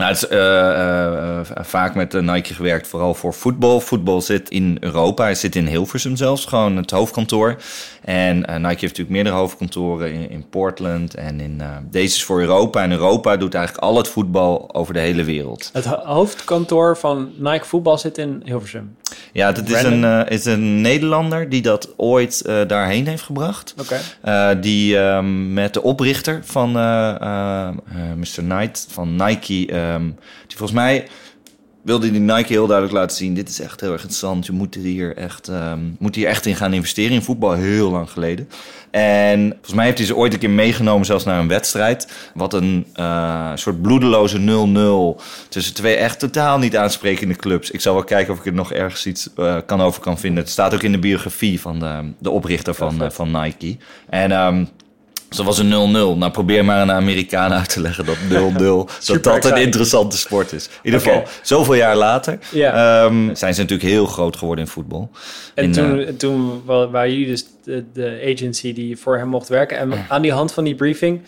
nou, 0.00 0.12
het 0.12 0.22
is 0.22 0.28
eh, 0.28 0.38
eh, 0.38 1.40
eh, 1.40 1.46
vaak 1.60 1.94
met 1.94 2.12
Nike 2.12 2.54
gewerkt, 2.54 2.86
vooral 2.88 3.14
voor 3.14 3.34
voetbal. 3.34 3.80
Voetbal 3.80 4.20
zit 4.20 4.50
in 4.50 4.76
Europa. 4.80 5.22
Hij 5.22 5.34
zit 5.34 5.56
in 5.56 5.66
Hilversum 5.66 6.16
zelfs, 6.16 6.44
gewoon 6.44 6.76
het 6.76 6.90
hoofdkantoor. 6.90 7.56
En 8.04 8.36
Nike 8.36 8.68
heeft 8.68 8.80
natuurlijk 8.80 9.10
meerdere 9.10 9.36
hoofdkantoren 9.36 10.12
in, 10.12 10.30
in 10.30 10.48
Portland. 10.50 11.14
En 11.14 11.40
in, 11.40 11.62
deze 11.90 12.16
is 12.16 12.24
voor 12.24 12.40
Europa. 12.40 12.82
En 12.82 12.90
Europa 12.90 13.36
doet 13.36 13.54
eigenlijk 13.54 13.84
al 13.84 13.96
het 13.96 14.08
voetbal 14.08 14.74
over 14.74 14.94
de 14.94 15.00
hele 15.00 15.24
wereld. 15.24 15.70
Het 15.72 15.84
ho- 15.84 16.04
hoofdkantoor 16.04 16.96
van 16.96 17.30
Nike 17.36 17.64
Voetbal 17.64 17.98
zit 17.98 18.18
in 18.18 18.42
Hilversum. 18.44 18.96
Ja, 19.32 19.52
dat 19.52 19.68
is 19.68 19.82
een, 19.82 20.28
is 20.28 20.44
een 20.44 20.80
Nederlander 20.80 21.48
die 21.48 21.62
dat 21.62 21.88
ooit 21.96 22.44
daarheen 22.66 23.06
heeft 23.06 23.22
gebracht. 23.22 23.74
Oké. 23.80 24.56
Die 24.60 24.98
ehm, 24.98 25.52
met 25.52 25.74
de 25.74 25.82
oprichter 25.82 26.40
van 26.44 26.72
Mr. 28.16 28.42
Knight 28.42 28.86
van 28.90 29.16
Nike, 29.16 29.66
ehm, 29.94 30.04
die 30.46 30.56
volgens 30.56 30.78
mij 30.78 31.08
wilde 31.82 32.10
die 32.10 32.20
Nike 32.20 32.52
heel 32.52 32.66
duidelijk 32.66 32.96
laten 32.96 33.16
zien: 33.16 33.34
dit 33.34 33.48
is 33.48 33.60
echt 33.60 33.80
heel 33.80 33.92
erg 33.92 34.00
interessant. 34.00 34.46
Je 34.46 34.52
moet 34.52 34.74
hier 34.74 35.16
echt, 35.16 35.48
ehm, 35.48 35.80
moet 35.98 36.14
hier 36.14 36.26
echt 36.26 36.46
in 36.46 36.56
gaan 36.56 36.72
investeren 36.72 37.12
in 37.12 37.22
voetbal, 37.22 37.52
heel 37.52 37.90
lang 37.90 38.10
geleden. 38.10 38.48
En 38.90 39.50
volgens 39.50 39.74
mij 39.74 39.84
heeft 39.84 39.98
hij 39.98 40.06
ze 40.06 40.16
ooit 40.16 40.32
een 40.32 40.38
keer 40.38 40.50
meegenomen, 40.50 41.06
zelfs 41.06 41.24
naar 41.24 41.40
een 41.40 41.48
wedstrijd. 41.48 42.30
Wat 42.34 42.54
een 42.54 42.86
eh, 42.94 43.50
soort 43.54 43.82
bloedeloze 43.82 44.38
0-0 44.38 45.20
tussen 45.48 45.74
twee 45.74 45.94
echt 45.94 46.18
totaal 46.18 46.58
niet 46.58 46.76
aansprekende 46.76 47.36
clubs. 47.36 47.70
Ik 47.70 47.80
zal 47.80 47.94
wel 47.94 48.04
kijken 48.04 48.32
of 48.32 48.38
ik 48.38 48.46
er 48.46 48.52
nog 48.52 48.72
ergens 48.72 49.06
iets 49.06 49.30
eh, 49.36 49.56
kan 49.66 49.80
over 49.80 50.00
kan 50.00 50.18
vinden. 50.18 50.42
Het 50.42 50.52
staat 50.52 50.74
ook 50.74 50.82
in 50.82 50.92
de 50.92 50.98
biografie 50.98 51.60
van 51.60 51.78
de, 51.78 52.12
de 52.18 52.30
oprichter 52.30 52.74
van, 52.74 53.02
eh, 53.02 53.10
van 53.10 53.30
Nike. 53.30 53.76
En 54.08 54.32
ehm, 54.32 54.64
dus 55.30 55.38
dat 55.38 55.46
was 55.46 55.58
een 55.58 55.70
0-0. 56.16 56.18
Nou, 56.18 56.30
probeer 56.30 56.64
maar 56.64 56.82
een 56.82 56.90
Amerikaan 56.92 57.52
uit 57.52 57.68
te 57.68 57.80
leggen 57.80 58.04
dat 58.04 58.16
0-0 58.16 58.28
dat 59.06 59.24
dat 59.24 59.44
een 59.44 59.56
interessante 59.56 60.18
sport 60.18 60.52
is. 60.52 60.66
In 60.66 60.72
ieder 60.82 61.00
geval, 61.00 61.22
zoveel 61.42 61.74
jaar 61.74 61.96
later 61.96 62.38
Ja. 62.52 63.04
ehm, 63.04 63.34
zijn 63.34 63.54
ze 63.54 63.60
natuurlijk 63.60 63.88
heel 63.90 64.06
groot 64.06 64.36
geworden 64.36 64.64
in 64.64 64.70
voetbal. 64.70 65.10
En 65.54 65.64
In, 65.64 65.72
toen, 65.72 65.98
eh, 66.00 66.08
en 66.08 66.16
toen 66.16 66.62
wa- 66.64 66.88
waren 66.90 67.10
jullie 67.10 67.26
dus 67.26 67.44
de, 67.64 67.84
de 67.92 68.32
agency 68.34 68.72
die 68.72 68.96
voor 68.96 69.16
hem 69.18 69.28
mocht 69.28 69.48
werken. 69.48 69.78
En 69.78 69.92
aan 70.08 70.22
die 70.22 70.32
hand 70.32 70.52
van 70.52 70.64
die 70.64 70.74
briefing, 70.74 71.20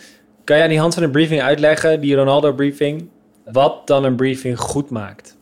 kan 0.44 0.56
je 0.56 0.62
aan 0.62 0.68
die 0.68 0.78
hand 0.80 0.94
van 0.94 1.02
de 1.02 1.11
briefing 1.11 1.42
uitleggen, 1.42 2.00
die 2.00 2.14
Ronaldo 2.14 2.52
briefing, 2.52 3.09
wat 3.52 3.87
dan 3.87 4.04
een 4.04 4.16
briefing 4.16 4.59
goed 4.59 4.90
maakt? 4.90 5.37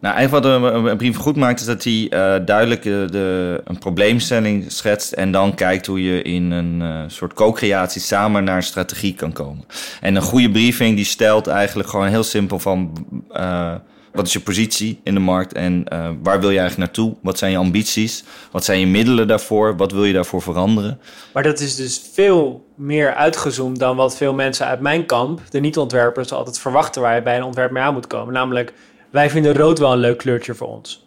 Nou, 0.00 0.14
eigenlijk 0.14 0.44
wat 0.44 0.72
een, 0.72 0.96
brief 0.96 1.16
goed 1.16 1.36
maakt, 1.36 1.60
is 1.60 1.66
dat 1.66 1.84
hij 1.84 1.92
uh, 1.92 2.46
duidelijk 2.46 2.82
de, 2.82 3.60
een 3.64 3.78
probleemstelling 3.78 4.72
schetst 4.72 5.12
en 5.12 5.32
dan 5.32 5.54
kijkt 5.54 5.86
hoe 5.86 6.02
je 6.02 6.22
in 6.22 6.50
een 6.50 6.80
uh, 6.80 7.02
soort 7.06 7.32
co-creatie 7.32 8.00
samen 8.00 8.44
naar 8.44 8.56
een 8.56 8.62
strategie 8.62 9.14
kan 9.14 9.32
komen. 9.32 9.64
En 10.00 10.14
een 10.16 10.22
goede 10.22 10.50
briefing 10.50 10.96
die 10.96 11.04
stelt 11.04 11.46
eigenlijk 11.46 11.88
gewoon 11.88 12.06
heel 12.06 12.22
simpel 12.22 12.58
van 12.58 13.06
uh, 13.32 13.74
wat 14.12 14.26
is 14.26 14.32
je 14.32 14.40
positie 14.40 15.00
in 15.02 15.14
de 15.14 15.20
markt 15.20 15.52
en 15.52 15.84
waar 16.22 16.40
wil 16.40 16.50
je 16.50 16.58
eigenlijk 16.58 16.76
naartoe? 16.76 17.16
Wat 17.22 17.38
zijn 17.38 17.50
je 17.50 17.56
ambities? 17.56 18.24
Wat 18.50 18.64
zijn 18.64 18.80
je 18.80 18.86
middelen 18.86 19.28
daarvoor? 19.28 19.76
Wat 19.76 19.92
wil 19.92 20.04
je 20.04 20.12
daarvoor 20.12 20.42
veranderen? 20.42 21.00
Maar 21.32 21.42
dat 21.42 21.60
is 21.60 21.76
dus 21.76 22.10
veel 22.12 22.66
meer 22.74 23.14
uitgezoomd 23.14 23.78
dan 23.78 23.96
wat 23.96 24.16
veel 24.16 24.34
mensen 24.34 24.66
uit 24.66 24.80
mijn 24.80 25.06
kamp, 25.06 25.40
de 25.50 25.60
niet-ontwerpers, 25.60 26.32
altijd 26.32 26.58
verwachten 26.58 27.02
waar 27.02 27.14
je 27.14 27.22
bij 27.22 27.36
een 27.36 27.42
ontwerp 27.42 27.70
mee 27.70 27.82
aan 27.82 27.94
moet 27.94 28.06
komen. 28.06 28.34
Namelijk 28.34 28.72
wij 29.16 29.30
vinden 29.30 29.54
rood 29.54 29.78
wel 29.78 29.92
een 29.92 29.98
leuk 29.98 30.18
kleurtje 30.18 30.54
voor 30.54 30.68
ons. 30.68 31.06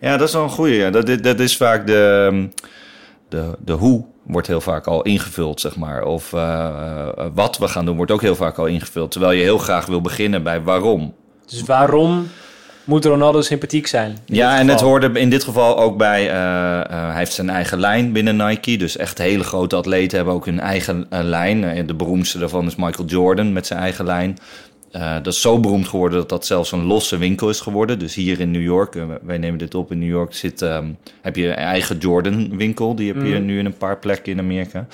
Ja, 0.00 0.16
dat 0.16 0.28
is 0.28 0.34
wel 0.34 0.42
een 0.42 0.50
goede. 0.50 0.74
Ja. 0.74 0.90
Dat, 0.90 1.22
dat 1.22 1.40
is 1.40 1.56
vaak 1.56 1.86
de, 1.86 2.48
de, 3.28 3.50
de 3.64 3.72
hoe 3.72 4.04
wordt 4.22 4.46
heel 4.46 4.60
vaak 4.60 4.86
al 4.86 5.02
ingevuld, 5.02 5.60
zeg 5.60 5.76
maar. 5.76 6.04
Of 6.04 6.32
uh, 6.32 7.08
wat 7.34 7.58
we 7.58 7.68
gaan 7.68 7.84
doen 7.84 7.96
wordt 7.96 8.10
ook 8.10 8.20
heel 8.20 8.34
vaak 8.34 8.58
al 8.58 8.66
ingevuld. 8.66 9.10
Terwijl 9.10 9.32
je 9.32 9.42
heel 9.42 9.58
graag 9.58 9.86
wil 9.86 10.00
beginnen 10.00 10.42
bij 10.42 10.60
waarom. 10.60 11.14
Dus 11.46 11.62
waarom 11.62 12.28
moet 12.84 13.04
Ronaldo 13.04 13.40
sympathiek 13.40 13.86
zijn? 13.86 14.18
Ja, 14.24 14.58
en 14.58 14.68
het 14.68 14.80
hoorde 14.80 15.20
in 15.20 15.30
dit 15.30 15.44
geval 15.44 15.78
ook 15.78 15.96
bij... 15.96 16.26
Uh, 16.26 16.34
hij 16.88 17.14
heeft 17.14 17.32
zijn 17.32 17.50
eigen 17.50 17.80
lijn 17.80 18.12
binnen 18.12 18.36
Nike. 18.36 18.76
Dus 18.76 18.96
echt 18.96 19.18
hele 19.18 19.44
grote 19.44 19.76
atleten 19.76 20.16
hebben 20.16 20.34
ook 20.34 20.44
hun 20.44 20.60
eigen 20.60 21.06
lijn. 21.08 21.86
de 21.86 21.94
beroemdste 21.94 22.38
daarvan 22.38 22.66
is 22.66 22.76
Michael 22.76 23.08
Jordan 23.08 23.52
met 23.52 23.66
zijn 23.66 23.80
eigen 23.80 24.04
lijn. 24.04 24.38
Uh, 24.96 25.14
dat 25.14 25.26
is 25.26 25.40
zo 25.40 25.60
beroemd 25.60 25.88
geworden 25.88 26.18
dat 26.18 26.28
dat 26.28 26.46
zelfs 26.46 26.72
een 26.72 26.84
losse 26.84 27.18
winkel 27.18 27.48
is 27.48 27.60
geworden. 27.60 27.98
Dus 27.98 28.14
hier 28.14 28.40
in 28.40 28.50
New 28.50 28.62
York, 28.62 28.94
uh, 28.94 29.04
wij 29.22 29.38
nemen 29.38 29.58
dit 29.58 29.74
op 29.74 29.90
in 29.90 29.98
New 29.98 30.08
York, 30.08 30.34
zit, 30.34 30.60
um, 30.60 30.98
heb 31.22 31.36
je 31.36 31.46
een 31.46 31.54
eigen 31.54 31.98
Jordan 31.98 32.56
winkel. 32.56 32.94
Die 32.94 33.12
heb 33.12 33.22
je 33.22 33.38
mm. 33.38 33.44
nu 33.44 33.58
in 33.58 33.66
een 33.66 33.76
paar 33.76 33.98
plekken 33.98 34.32
in 34.32 34.38
Amerika. 34.38 34.86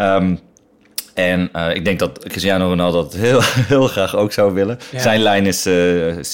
Um, 0.00 0.38
en 1.14 1.50
uh, 1.56 1.74
ik 1.74 1.84
denk 1.84 1.98
dat 1.98 2.18
Cristiano 2.18 2.68
Ronaldo 2.68 3.02
dat 3.02 3.14
heel, 3.14 3.40
heel 3.74 3.86
graag 3.86 4.16
ook 4.16 4.32
zou 4.32 4.54
willen. 4.54 4.78
Ja. 4.92 4.98
Zijn 4.98 5.20
lijn 5.20 5.46
is 5.46 5.68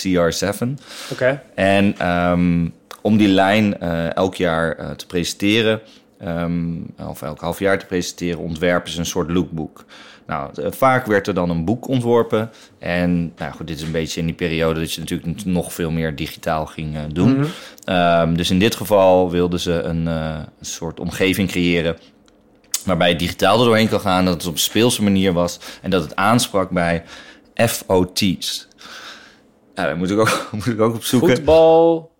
CR7. 0.07 0.49
Oké. 0.49 0.75
Okay. 1.13 1.41
En 1.55 2.09
um, 2.09 2.73
om 3.03 3.17
die 3.17 3.29
lijn 3.29 3.81
elk 4.15 4.35
jaar 4.35 4.97
te 4.97 5.07
presenteren, 5.07 5.81
of 7.09 7.23
elk 7.23 7.41
half 7.41 7.59
jaar 7.59 7.79
te 7.79 7.87
presenteren, 7.87 8.39
ontwerpen 8.39 8.93
ze 8.93 8.99
een 8.99 9.07
soort 9.07 9.31
lookbook. 9.31 9.85
Nou, 10.31 10.51
eh, 10.55 10.71
vaak 10.71 11.07
werd 11.07 11.27
er 11.27 11.35
dan 11.35 11.51
een 11.51 11.65
boek 11.65 11.89
ontworpen. 11.89 12.51
En 12.79 13.33
nou 13.37 13.53
goed, 13.53 13.67
dit 13.67 13.77
is 13.77 13.83
een 13.83 13.93
beetje 13.93 14.21
in 14.21 14.27
die 14.27 14.35
periode 14.35 14.81
dat 14.81 14.93
je 14.93 15.01
natuurlijk 15.01 15.45
nog 15.45 15.73
veel 15.73 15.91
meer 15.91 16.17
digitaal 16.17 16.67
ging 16.67 16.97
uh, 16.97 17.01
doen. 17.13 17.37
Mm 17.37 17.45
-hmm. 17.85 17.95
um, 17.95 18.37
dus 18.37 18.51
in 18.51 18.59
dit 18.59 18.75
geval 18.75 19.31
wilden 19.31 19.61
ze 19.61 19.73
een, 19.73 20.07
uh, 20.07 20.39
een 20.59 20.67
soort 20.67 21.01
omgeving 21.01 21.49
creëren 21.49 21.97
waarbij 22.85 23.09
het 23.09 23.19
digitaal 23.19 23.59
er 23.59 23.65
doorheen 23.65 23.89
kan 23.89 24.01
gaan, 24.01 24.25
dat 24.25 24.35
het 24.35 24.47
op 24.47 24.53
een 24.53 24.59
speelse 24.59 25.03
manier 25.03 25.33
was 25.33 25.59
en 25.83 25.91
dat 25.91 26.03
het 26.03 26.17
aansprak 26.17 26.71
bij 26.71 27.05
FOT's. 27.55 28.69
Ja, 29.75 29.85
daar 29.85 29.97
moet 29.97 30.11
ik 30.11 30.19
ook, 30.19 30.49
moet 30.53 30.67
ik 30.67 30.81
ook 30.81 30.95
op 30.95 31.05
zoeken. 31.05 31.37
Voetbal. 31.37 32.13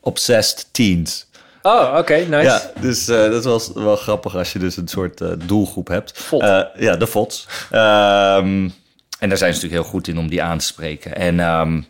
Obsessed 0.00 0.68
teens. 0.72 1.27
Oh, 1.62 1.94
oké, 1.98 2.14
nice. 2.14 2.42
Ja, 2.42 2.70
dus 2.80 3.08
uh, 3.08 3.30
dat 3.30 3.44
was 3.44 3.70
wel 3.74 3.96
grappig 3.96 4.36
als 4.36 4.52
je 4.52 4.58
dus 4.58 4.76
een 4.76 4.88
soort 4.88 5.20
uh, 5.20 5.28
doelgroep 5.46 5.88
hebt. 5.88 6.12
Fot. 6.18 6.42
Uh, 6.42 6.60
ja, 6.76 6.96
de 6.96 7.06
FOTS. 7.06 7.46
Um, 7.72 8.72
en 9.18 9.28
daar 9.28 9.38
zijn 9.38 9.54
ze 9.54 9.60
natuurlijk 9.60 9.82
heel 9.82 9.90
goed 9.90 10.08
in 10.08 10.18
om 10.18 10.28
die 10.28 10.42
aan 10.42 10.58
te 10.58 10.64
spreken. 10.64 11.16
En 11.16 11.40
um, 11.40 11.86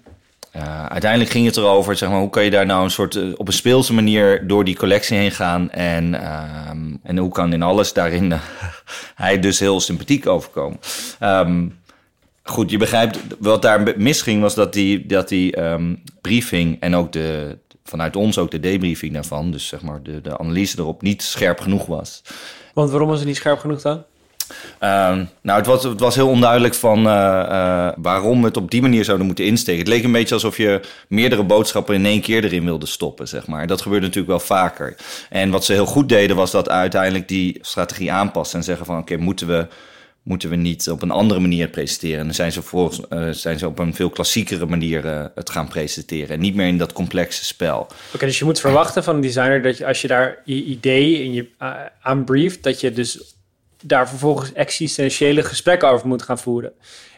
uiteindelijk 0.88 1.30
ging 1.30 1.46
het 1.46 1.56
erover, 1.56 1.96
zeg 1.96 2.08
maar, 2.08 2.20
hoe 2.20 2.30
kan 2.30 2.44
je 2.44 2.50
daar 2.50 2.66
nou 2.66 2.84
een 2.84 2.90
soort 2.90 3.36
op 3.36 3.46
een 3.46 3.52
speelse 3.52 3.92
manier 3.92 4.46
door 4.46 4.64
die 4.64 4.76
collectie 4.76 5.16
heen 5.16 5.30
gaan. 5.30 5.70
En, 5.70 6.14
um, 6.70 7.00
en 7.02 7.18
hoe 7.18 7.32
kan 7.32 7.52
in 7.52 7.62
alles 7.62 7.92
daarin 7.92 8.34
hij 9.14 9.40
dus 9.40 9.58
heel 9.58 9.80
sympathiek 9.80 10.26
overkomen. 10.26 10.78
goed, 12.42 12.70
je 12.70 12.78
begrijpt, 12.78 13.18
wat 13.38 13.62
daar 13.62 13.94
misging 13.96 14.40
was 14.40 14.54
dat 14.54 14.72
die, 14.72 15.06
dat 15.06 15.28
die 15.28 15.56
briefing 16.20 16.80
en 16.80 16.96
ook 16.96 17.12
de, 17.12 17.58
vanuit 17.88 18.16
ons 18.16 18.38
ook 18.38 18.50
de 18.50 18.60
debriefing 18.60 19.12
daarvan, 19.12 19.50
dus 19.50 19.66
zeg 19.66 19.82
maar 19.82 20.02
de, 20.02 20.20
de 20.20 20.38
analyse 20.38 20.78
erop, 20.78 21.02
niet 21.02 21.22
scherp 21.22 21.60
genoeg 21.60 21.86
was. 21.86 22.22
Want 22.74 22.90
waarom 22.90 23.08
was 23.08 23.18
het 23.18 23.28
niet 23.28 23.36
scherp 23.36 23.58
genoeg 23.58 23.82
dan? 23.82 24.04
Uh, 24.80 25.16
nou, 25.42 25.58
het 25.58 25.66
was, 25.66 25.82
het 25.82 26.00
was 26.00 26.14
heel 26.14 26.28
onduidelijk 26.28 26.74
van 26.74 26.98
uh, 26.98 27.04
uh, 27.04 27.88
waarom 27.96 28.40
we 28.40 28.46
het 28.46 28.56
op 28.56 28.70
die 28.70 28.82
manier 28.82 29.04
zouden 29.04 29.26
moeten 29.26 29.44
insteken. 29.44 29.80
Het 29.80 29.88
leek 29.88 30.04
een 30.04 30.12
beetje 30.12 30.34
alsof 30.34 30.56
je 30.56 30.80
meerdere 31.08 31.44
boodschappen 31.44 31.94
in 31.94 32.06
één 32.06 32.20
keer 32.20 32.44
erin 32.44 32.64
wilde 32.64 32.86
stoppen, 32.86 33.28
zeg 33.28 33.46
maar. 33.46 33.66
Dat 33.66 33.82
gebeurde 33.82 34.06
natuurlijk 34.06 34.32
wel 34.32 34.58
vaker. 34.58 34.96
En 35.30 35.50
wat 35.50 35.64
ze 35.64 35.72
heel 35.72 35.86
goed 35.86 36.08
deden, 36.08 36.36
was 36.36 36.50
dat 36.50 36.68
uiteindelijk 36.68 37.28
die 37.28 37.58
strategie 37.60 38.12
aanpassen 38.12 38.58
en 38.58 38.64
zeggen 38.64 38.86
van 38.86 38.98
oké, 38.98 39.16
moeten 39.16 39.46
we 39.46 39.66
moeten 40.28 40.50
we 40.50 40.56
niet 40.56 40.90
op 40.90 41.02
een 41.02 41.10
andere 41.10 41.40
manier 41.40 41.68
presenteren. 41.68 42.18
En 42.18 42.24
dan 42.24 42.34
zijn 42.34 42.52
ze, 42.52 42.62
volgens, 42.62 43.00
uh, 43.10 43.28
zijn 43.30 43.58
ze 43.58 43.66
op 43.66 43.78
een 43.78 43.94
veel 43.94 44.10
klassiekere 44.10 44.66
manier 44.66 45.04
uh, 45.04 45.24
het 45.34 45.50
gaan 45.50 45.68
presenteren. 45.68 46.28
En 46.28 46.40
niet 46.40 46.54
meer 46.54 46.66
in 46.66 46.78
dat 46.78 46.92
complexe 46.92 47.44
spel. 47.44 47.78
Oké, 47.78 47.94
okay, 48.14 48.28
dus 48.28 48.38
je 48.38 48.44
moet 48.44 48.60
verwachten 48.60 49.04
van 49.04 49.14
een 49.14 49.20
designer 49.20 49.62
dat 49.62 49.78
je, 49.78 49.86
als 49.86 50.02
je 50.02 50.08
daar 50.08 50.42
je 50.44 50.64
idee 50.64 51.22
in 51.22 51.32
je 51.32 51.48
uh, 51.62 51.74
aanbrieft, 52.00 52.62
dat 52.62 52.80
je 52.80 52.92
dus 52.92 53.36
daar 53.82 54.08
vervolgens 54.08 54.52
existentiële 54.52 55.42
gesprekken 55.42 55.88
over 55.88 56.06
moet 56.08 56.22
gaan 56.22 56.38
voeren. 56.38 56.72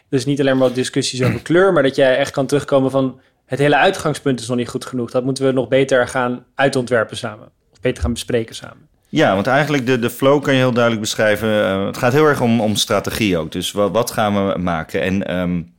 Dus 0.09 0.25
niet 0.25 0.39
alleen 0.39 0.57
maar 0.57 0.73
discussies 0.73 1.23
over 1.23 1.41
kleur, 1.49 1.73
maar 1.73 1.83
dat 1.83 1.95
jij 1.95 2.17
echt 2.17 2.31
kan 2.31 2.45
terugkomen 2.45 2.91
van 2.91 3.19
het 3.45 3.59
hele 3.59 3.75
uitgangspunt 3.75 4.39
is 4.39 4.47
nog 4.47 4.57
niet 4.57 4.69
goed 4.69 4.85
genoeg. 4.85 5.11
Dat 5.11 5.23
moeten 5.23 5.45
we 5.45 5.51
nog 5.51 5.67
beter 5.67 6.07
gaan 6.07 6.45
uitontwerpen 6.55 7.17
samen. 7.17 7.51
Of 7.71 7.79
beter 7.81 8.01
gaan 8.01 8.13
bespreken 8.13 8.55
samen. 8.55 8.90
Ja, 9.11 9.33
want 9.33 9.47
eigenlijk 9.47 9.85
de, 9.85 9.99
de 9.99 10.09
flow 10.09 10.41
kan 10.41 10.53
je 10.53 10.59
heel 10.59 10.71
duidelijk 10.71 11.01
beschrijven. 11.01 11.49
Uh, 11.49 11.85
het 11.85 11.97
gaat 11.97 12.13
heel 12.13 12.25
erg 12.25 12.41
om, 12.41 12.61
om 12.61 12.75
strategie 12.75 13.37
ook. 13.37 13.51
Dus 13.51 13.71
wat, 13.71 13.91
wat 13.91 14.11
gaan 14.11 14.47
we 14.47 14.57
maken? 14.57 15.01
En 15.01 15.37
um, 15.37 15.73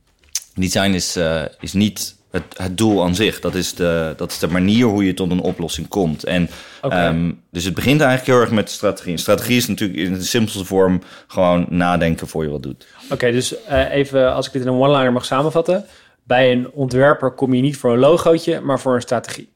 design 0.55 0.91
is, 0.91 1.17
uh, 1.17 1.41
is 1.59 1.73
niet 1.73 2.15
het, 2.31 2.43
het 2.55 2.77
doel 2.77 3.03
aan 3.03 3.15
zich. 3.15 3.39
Dat 3.39 3.55
is, 3.55 3.73
de, 3.73 4.13
dat 4.17 4.31
is 4.31 4.39
de 4.39 4.47
manier 4.47 4.85
hoe 4.85 5.05
je 5.05 5.13
tot 5.13 5.31
een 5.31 5.39
oplossing 5.39 5.87
komt. 5.87 6.23
En, 6.23 6.49
okay. 6.81 7.07
um, 7.07 7.41
dus 7.51 7.63
het 7.63 7.73
begint 7.73 8.01
eigenlijk 8.01 8.31
heel 8.31 8.41
erg 8.41 8.51
met 8.51 8.69
strategie. 8.69 9.17
strategie 9.17 9.57
is 9.57 9.67
natuurlijk 9.67 9.99
in 9.99 10.13
de 10.13 10.23
simpelste 10.23 10.65
vorm 10.65 11.01
gewoon 11.27 11.65
nadenken 11.69 12.27
voor 12.27 12.43
je 12.43 12.49
wat 12.49 12.63
doet. 12.63 12.87
Oké, 13.03 13.13
okay, 13.13 13.31
dus 13.31 13.55
uh, 13.69 13.93
even 13.93 14.33
als 14.33 14.47
ik 14.47 14.53
dit 14.53 14.61
in 14.61 14.67
een 14.67 14.79
one-liner 14.79 15.11
mag 15.11 15.25
samenvatten. 15.25 15.85
Bij 16.23 16.51
een 16.51 16.71
ontwerper 16.71 17.31
kom 17.31 17.53
je 17.53 17.61
niet 17.61 17.77
voor 17.77 17.93
een 17.93 17.99
logootje, 17.99 18.61
maar 18.61 18.79
voor 18.79 18.95
een 18.95 19.01
strategie. 19.01 19.52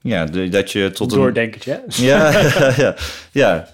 Ja, 0.00 0.24
de, 0.24 0.48
dat 0.48 0.72
je 0.72 0.90
tot 0.90 1.12
een... 1.12 1.18
Doordenkertje, 1.18 1.82
Ja, 2.10 2.30
ja, 2.76 2.94
ja. 3.32 3.68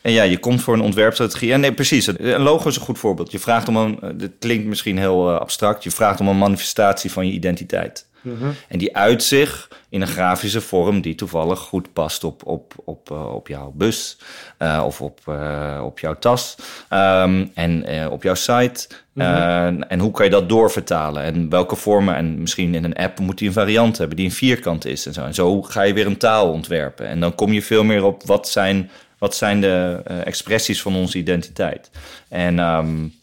En 0.00 0.12
ja, 0.12 0.22
je 0.22 0.38
komt 0.38 0.62
voor 0.62 0.74
een 0.74 0.80
ontwerpstrategie. 0.80 1.52
En 1.52 1.60
nee, 1.60 1.72
precies. 1.72 2.06
Een 2.06 2.40
logo 2.40 2.68
is 2.68 2.76
een 2.76 2.82
goed 2.82 2.98
voorbeeld. 2.98 3.32
Je 3.32 3.38
vraagt 3.38 3.68
om 3.68 3.76
een... 3.76 3.98
Het 4.18 4.32
klinkt 4.38 4.66
misschien 4.66 4.98
heel 4.98 5.30
uh, 5.30 5.38
abstract. 5.38 5.84
Je 5.84 5.90
vraagt 5.90 6.20
om 6.20 6.28
een 6.28 6.38
manifestatie 6.38 7.12
van 7.12 7.26
je 7.26 7.32
identiteit. 7.32 8.06
Mm 8.22 8.36
-hmm. 8.38 8.54
En 8.68 8.78
die 8.78 8.96
uit 8.96 9.22
zich 9.22 9.68
in 9.88 10.00
een 10.00 10.08
grafische 10.08 10.60
vorm 10.60 11.00
die 11.00 11.14
toevallig 11.14 11.58
goed 11.58 11.92
past 11.92 12.24
op, 12.24 12.46
op, 12.46 12.74
op, 12.84 13.10
uh, 13.10 13.34
op 13.34 13.48
jouw 13.48 13.72
bus 13.76 14.18
uh, 14.58 14.82
of 14.86 15.00
op, 15.00 15.20
uh, 15.28 15.80
op 15.84 15.98
jouw 15.98 16.18
tas 16.18 16.56
um, 16.90 17.50
en 17.54 17.84
op 18.10 18.22
jouw 18.22 18.34
site. 18.34 18.86
Mm 19.12 19.22
-hmm. 19.24 19.82
en 19.82 19.98
hoe 19.98 20.10
kan 20.10 20.24
je 20.24 20.30
dat 20.30 20.48
doorvertalen? 20.48 21.22
En 21.22 21.48
welke 21.48 21.76
vormen? 21.76 22.14
En 22.14 22.40
misschien 22.40 22.74
in 22.74 22.84
een 22.84 22.94
app 22.94 23.18
moet 23.18 23.38
die 23.38 23.48
een 23.48 23.54
variant 23.54 23.98
hebben 23.98 24.16
die 24.16 24.26
een 24.26 24.32
vierkant 24.32 24.84
is 24.84 25.06
en 25.06 25.12
zo. 25.12 25.24
En 25.24 25.34
zo 25.34 25.62
ga 25.62 25.82
je 25.82 25.92
weer 25.94 26.06
een 26.06 26.16
taal 26.16 26.50
ontwerpen. 26.50 27.06
En 27.06 27.20
dan 27.20 27.34
kom 27.34 27.52
je 27.52 27.62
veel 27.62 27.84
meer 27.84 28.04
op 28.04 28.22
wat 28.26 28.48
zijn, 28.48 28.90
wat 29.18 29.34
zijn 29.34 29.60
de 29.60 30.00
expressies 30.24 30.82
van 30.82 30.94
onze 30.94 31.18
identiteit. 31.18 31.90
En 32.28 32.58
um, 32.58 33.14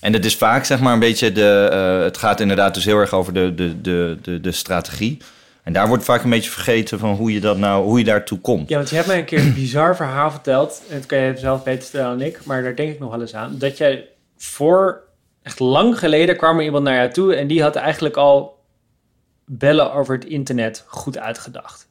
en 0.00 0.12
het 0.12 0.24
is 0.24 0.36
vaak 0.36 0.64
zeg 0.64 0.80
maar 0.80 0.92
een 0.92 0.98
beetje 0.98 1.32
de. 1.32 1.70
Uh, 1.72 2.04
het 2.04 2.16
gaat 2.16 2.40
inderdaad 2.40 2.74
dus 2.74 2.84
heel 2.84 2.98
erg 2.98 3.12
over 3.12 3.32
de, 3.32 3.54
de, 3.54 3.80
de, 3.80 4.18
de, 4.22 4.40
de 4.40 4.52
strategie. 4.52 5.18
En 5.62 5.72
daar 5.72 5.88
wordt 5.88 6.04
vaak 6.04 6.24
een 6.24 6.30
beetje 6.30 6.50
vergeten 6.50 6.98
van 6.98 7.14
hoe 7.14 7.32
je 7.32 7.40
dat 7.40 7.58
nou, 7.58 7.84
hoe 7.84 7.98
je 7.98 8.04
daartoe 8.04 8.38
komt. 8.38 8.68
Ja, 8.68 8.76
want 8.76 8.88
je 8.88 8.94
hebt 8.94 9.06
mij 9.06 9.18
een 9.18 9.24
keer 9.24 9.38
een 9.38 9.54
bizar 9.54 9.96
verhaal 9.96 10.30
verteld. 10.30 10.82
En 10.88 10.96
dat 10.96 11.06
kan 11.06 11.18
je 11.18 11.36
zelf 11.36 11.62
beter 11.62 11.82
stellen 11.82 12.18
dan 12.18 12.26
ik, 12.26 12.44
maar 12.44 12.62
daar 12.62 12.76
denk 12.76 12.92
ik 12.92 12.98
nog 12.98 13.10
wel 13.10 13.20
eens 13.20 13.34
aan. 13.34 13.58
Dat 13.58 13.78
jij 13.78 14.08
voor 14.36 15.02
echt 15.42 15.58
lang 15.58 15.98
geleden 15.98 16.36
kwam 16.36 16.58
er 16.58 16.64
iemand 16.64 16.84
naar 16.84 16.94
jou 16.94 17.10
toe 17.10 17.34
en 17.34 17.46
die 17.46 17.62
had 17.62 17.76
eigenlijk 17.76 18.16
al 18.16 18.64
bellen 19.44 19.92
over 19.92 20.14
het 20.14 20.24
internet 20.24 20.84
goed 20.86 21.18
uitgedacht. 21.18 21.88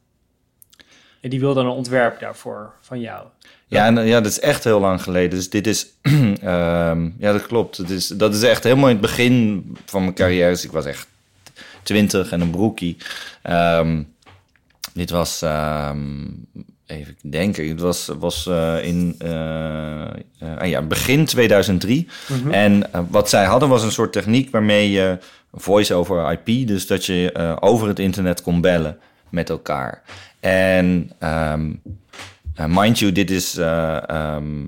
En 1.20 1.30
die 1.30 1.40
wilde 1.40 1.60
een 1.60 1.66
ontwerp 1.66 2.20
daarvoor 2.20 2.72
van 2.80 3.00
jou. 3.00 3.26
Ja, 3.70 3.86
en, 3.86 4.06
ja, 4.06 4.20
dat 4.20 4.30
is 4.30 4.40
echt 4.40 4.64
heel 4.64 4.80
lang 4.80 5.02
geleden. 5.02 5.30
Dus 5.30 5.50
dit 5.50 5.66
is, 5.66 5.86
um, 6.02 6.34
ja, 7.18 7.32
dat 7.32 7.46
klopt. 7.46 7.76
Het 7.76 7.90
is, 7.90 8.06
dat 8.06 8.34
is 8.34 8.42
echt 8.42 8.64
helemaal 8.64 8.88
in 8.88 8.96
het 8.96 9.00
begin 9.00 9.64
van 9.84 10.02
mijn 10.02 10.14
carrière. 10.14 10.50
Dus 10.50 10.64
ik 10.64 10.72
was 10.72 10.84
echt 10.84 11.06
twintig 11.82 12.32
en 12.32 12.40
een 12.40 12.50
broekie. 12.50 12.96
Um, 13.50 14.14
dit 14.92 15.10
was, 15.10 15.42
um, 15.42 16.46
even 16.86 17.16
denken, 17.22 17.68
het 17.68 17.80
was, 17.80 18.10
was 18.18 18.46
uh, 18.46 18.84
in 18.84 19.14
uh, 19.22 20.06
uh, 20.42 20.64
ja, 20.64 20.82
begin 20.82 21.24
2003. 21.24 22.08
Mhm. 22.28 22.50
En 22.50 22.92
eh, 22.92 23.00
wat 23.08 23.28
zij 23.28 23.44
hadden 23.44 23.68
was 23.68 23.82
een 23.82 23.92
soort 23.92 24.12
techniek 24.12 24.50
waarmee 24.50 24.90
je 24.90 25.18
voice 25.52 25.94
over 25.94 26.32
IP, 26.32 26.66
dus 26.66 26.86
dat 26.86 27.06
je 27.06 27.32
eh, 27.32 27.56
over 27.60 27.88
het 27.88 27.98
internet 27.98 28.42
kon 28.42 28.60
bellen 28.60 28.98
met 29.28 29.50
elkaar. 29.50 30.02
En 30.40 31.10
ehm, 31.18 31.70
eh, 31.70 31.92
mind 32.66 32.98
you, 32.98 33.12
dit 33.12 33.30
is 33.30 33.56
eh, 33.56 34.08
ehm, 34.08 34.66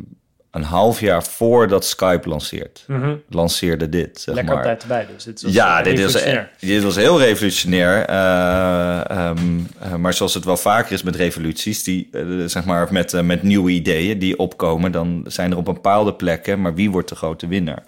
een 0.52 0.62
half 0.62 1.00
jaar 1.00 1.25
voordat 1.25 1.85
Skype 1.85 2.28
lanceert. 2.28 2.85
Mhm. 2.87 3.14
Lanceerde 3.28 3.88
dit, 3.88 4.21
zeg 4.21 4.35
Lekker 4.35 4.52
op 4.52 4.59
maar. 4.59 4.68
tijd 4.68 4.82
erbij 4.82 5.06
dus. 5.14 5.25
Dit 5.25 5.42
was, 5.42 5.52
Ja, 5.52 5.78
eh, 5.78 5.85
dit 5.85 6.02
was, 6.02 6.12
revolutionair. 6.12 6.50
dit 6.59 6.82
was 6.82 6.97
heel 6.97 7.18
revolutionair. 7.21 8.04
Eh, 8.04 9.11
ehm, 9.11 9.38
eh, 9.80 9.94
maar 9.94 10.14
zoals 10.14 10.35
het 10.35 10.44
wel 10.44 10.56
vaker 10.56 10.92
is 10.92 11.02
met 11.02 11.16
revoluties, 11.16 11.82
die, 11.82 12.11
zeg 12.47 12.64
maar 12.64 12.88
met, 12.90 13.23
met 13.23 13.42
nieuwe 13.42 13.71
ideeën 13.71 14.18
die 14.18 14.38
opkomen, 14.38 14.92
dan 14.92 15.25
zijn 15.26 15.50
er 15.50 15.56
op 15.56 15.64
bepaalde 15.64 16.14
plekken, 16.14 16.61
maar 16.61 16.75
wie 16.75 16.90
wordt 16.90 17.09
de 17.09 17.14
grote 17.14 17.47
winnaar? 17.47 17.82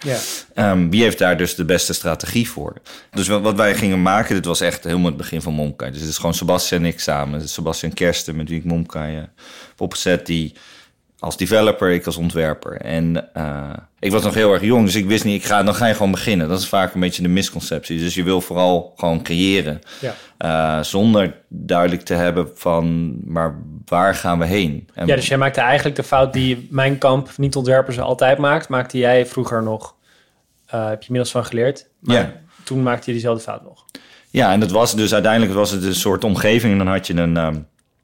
Ehm, 0.53 0.89
wie 0.89 1.01
heeft 1.03 1.17
daar 1.17 1.37
dus 1.37 1.55
de 1.55 1.65
beste 1.65 1.93
strategie 1.93 2.49
voor? 2.49 2.73
Dus 3.11 3.27
wat, 3.27 3.41
wat 3.41 3.55
wij 3.55 3.75
gingen 3.75 4.01
maken, 4.01 4.35
dit 4.35 4.45
was 4.45 4.61
echt 4.61 4.83
helemaal 4.83 5.05
het 5.05 5.17
begin 5.17 5.41
van 5.41 5.53
Momkai. 5.53 5.91
Dus 5.91 5.99
het 6.01 6.09
is 6.09 6.17
gewoon 6.17 6.33
Sebastian 6.33 6.81
en 6.81 6.87
ik 6.87 6.99
samen. 6.99 7.49
Sebastian 7.49 7.93
Kersten, 7.93 8.35
met 8.35 8.49
wie 8.49 8.57
ik 8.57 8.65
Momkai 8.65 9.13
heb 9.15 9.29
opgezet, 9.77 10.25
die 10.25 10.53
als 11.25 11.37
developer, 11.37 11.89
ik 11.91 12.05
als 12.05 12.17
ontwerper. 12.17 12.81
En 12.81 13.33
eh, 13.33 13.73
ik 13.99 14.11
was 14.11 14.23
nog 14.23 14.33
heel 14.33 14.53
erg 14.53 14.61
jong, 14.61 14.85
dus 14.85 14.95
ik 14.95 15.05
wist 15.05 15.23
niet, 15.23 15.35
ik 15.41 15.45
ga, 15.47 15.63
dan 15.63 15.75
ga 15.75 15.85
je 15.87 15.93
gewoon 15.93 16.11
beginnen. 16.11 16.47
Dat 16.49 16.59
is 16.59 16.67
vaak 16.67 16.93
een 16.93 16.99
beetje 16.99 17.21
de 17.21 17.27
misconceptie. 17.27 17.99
Dus 17.99 18.15
je 18.15 18.23
wil 18.23 18.41
vooral 18.41 18.93
gewoon 18.95 19.23
creëren. 19.23 19.81
Ja. 20.01 20.13
eh, 20.37 20.83
zonder 20.83 21.35
duidelijk 21.49 22.01
te 22.01 22.13
hebben 22.13 22.49
van, 22.55 23.15
maar 23.25 23.55
waar 23.85 24.15
gaan 24.15 24.39
we 24.39 24.45
heen? 24.45 24.87
En 24.93 25.07
ja, 25.07 25.15
dus 25.15 25.27
jij 25.27 25.37
maakte 25.37 25.61
eigenlijk 25.61 25.95
de 25.95 26.03
fout 26.03 26.33
die 26.33 26.67
mijn 26.71 26.97
kamp 26.97 27.29
niet-ontwerpers 27.37 27.99
altijd 27.99 28.37
maakt, 28.37 28.69
maakte 28.69 28.97
jij 28.97 29.25
vroeger 29.25 29.63
nog. 29.63 29.95
eh, 30.65 30.87
heb 30.87 30.99
je 31.01 31.05
inmiddels 31.07 31.31
van 31.31 31.45
geleerd. 31.45 31.87
Maar 31.99 32.15
Ja. 32.15 32.33
toen 32.63 32.83
maakte 32.83 33.05
je 33.05 33.11
diezelfde 33.11 33.43
fout 33.43 33.63
nog. 33.63 33.85
Ja, 34.29 34.51
en 34.51 34.59
dat 34.59 34.71
was 34.71 34.95
dus 34.95 35.13
uiteindelijk 35.13 35.53
was 35.53 35.71
het 35.71 35.83
een 35.83 35.95
soort 35.95 36.23
omgeving. 36.23 36.71
En 36.71 36.77
dan 36.77 36.87
had 36.87 37.07
je 37.07 37.13
een. 37.13 37.37
ehm, 37.37 37.57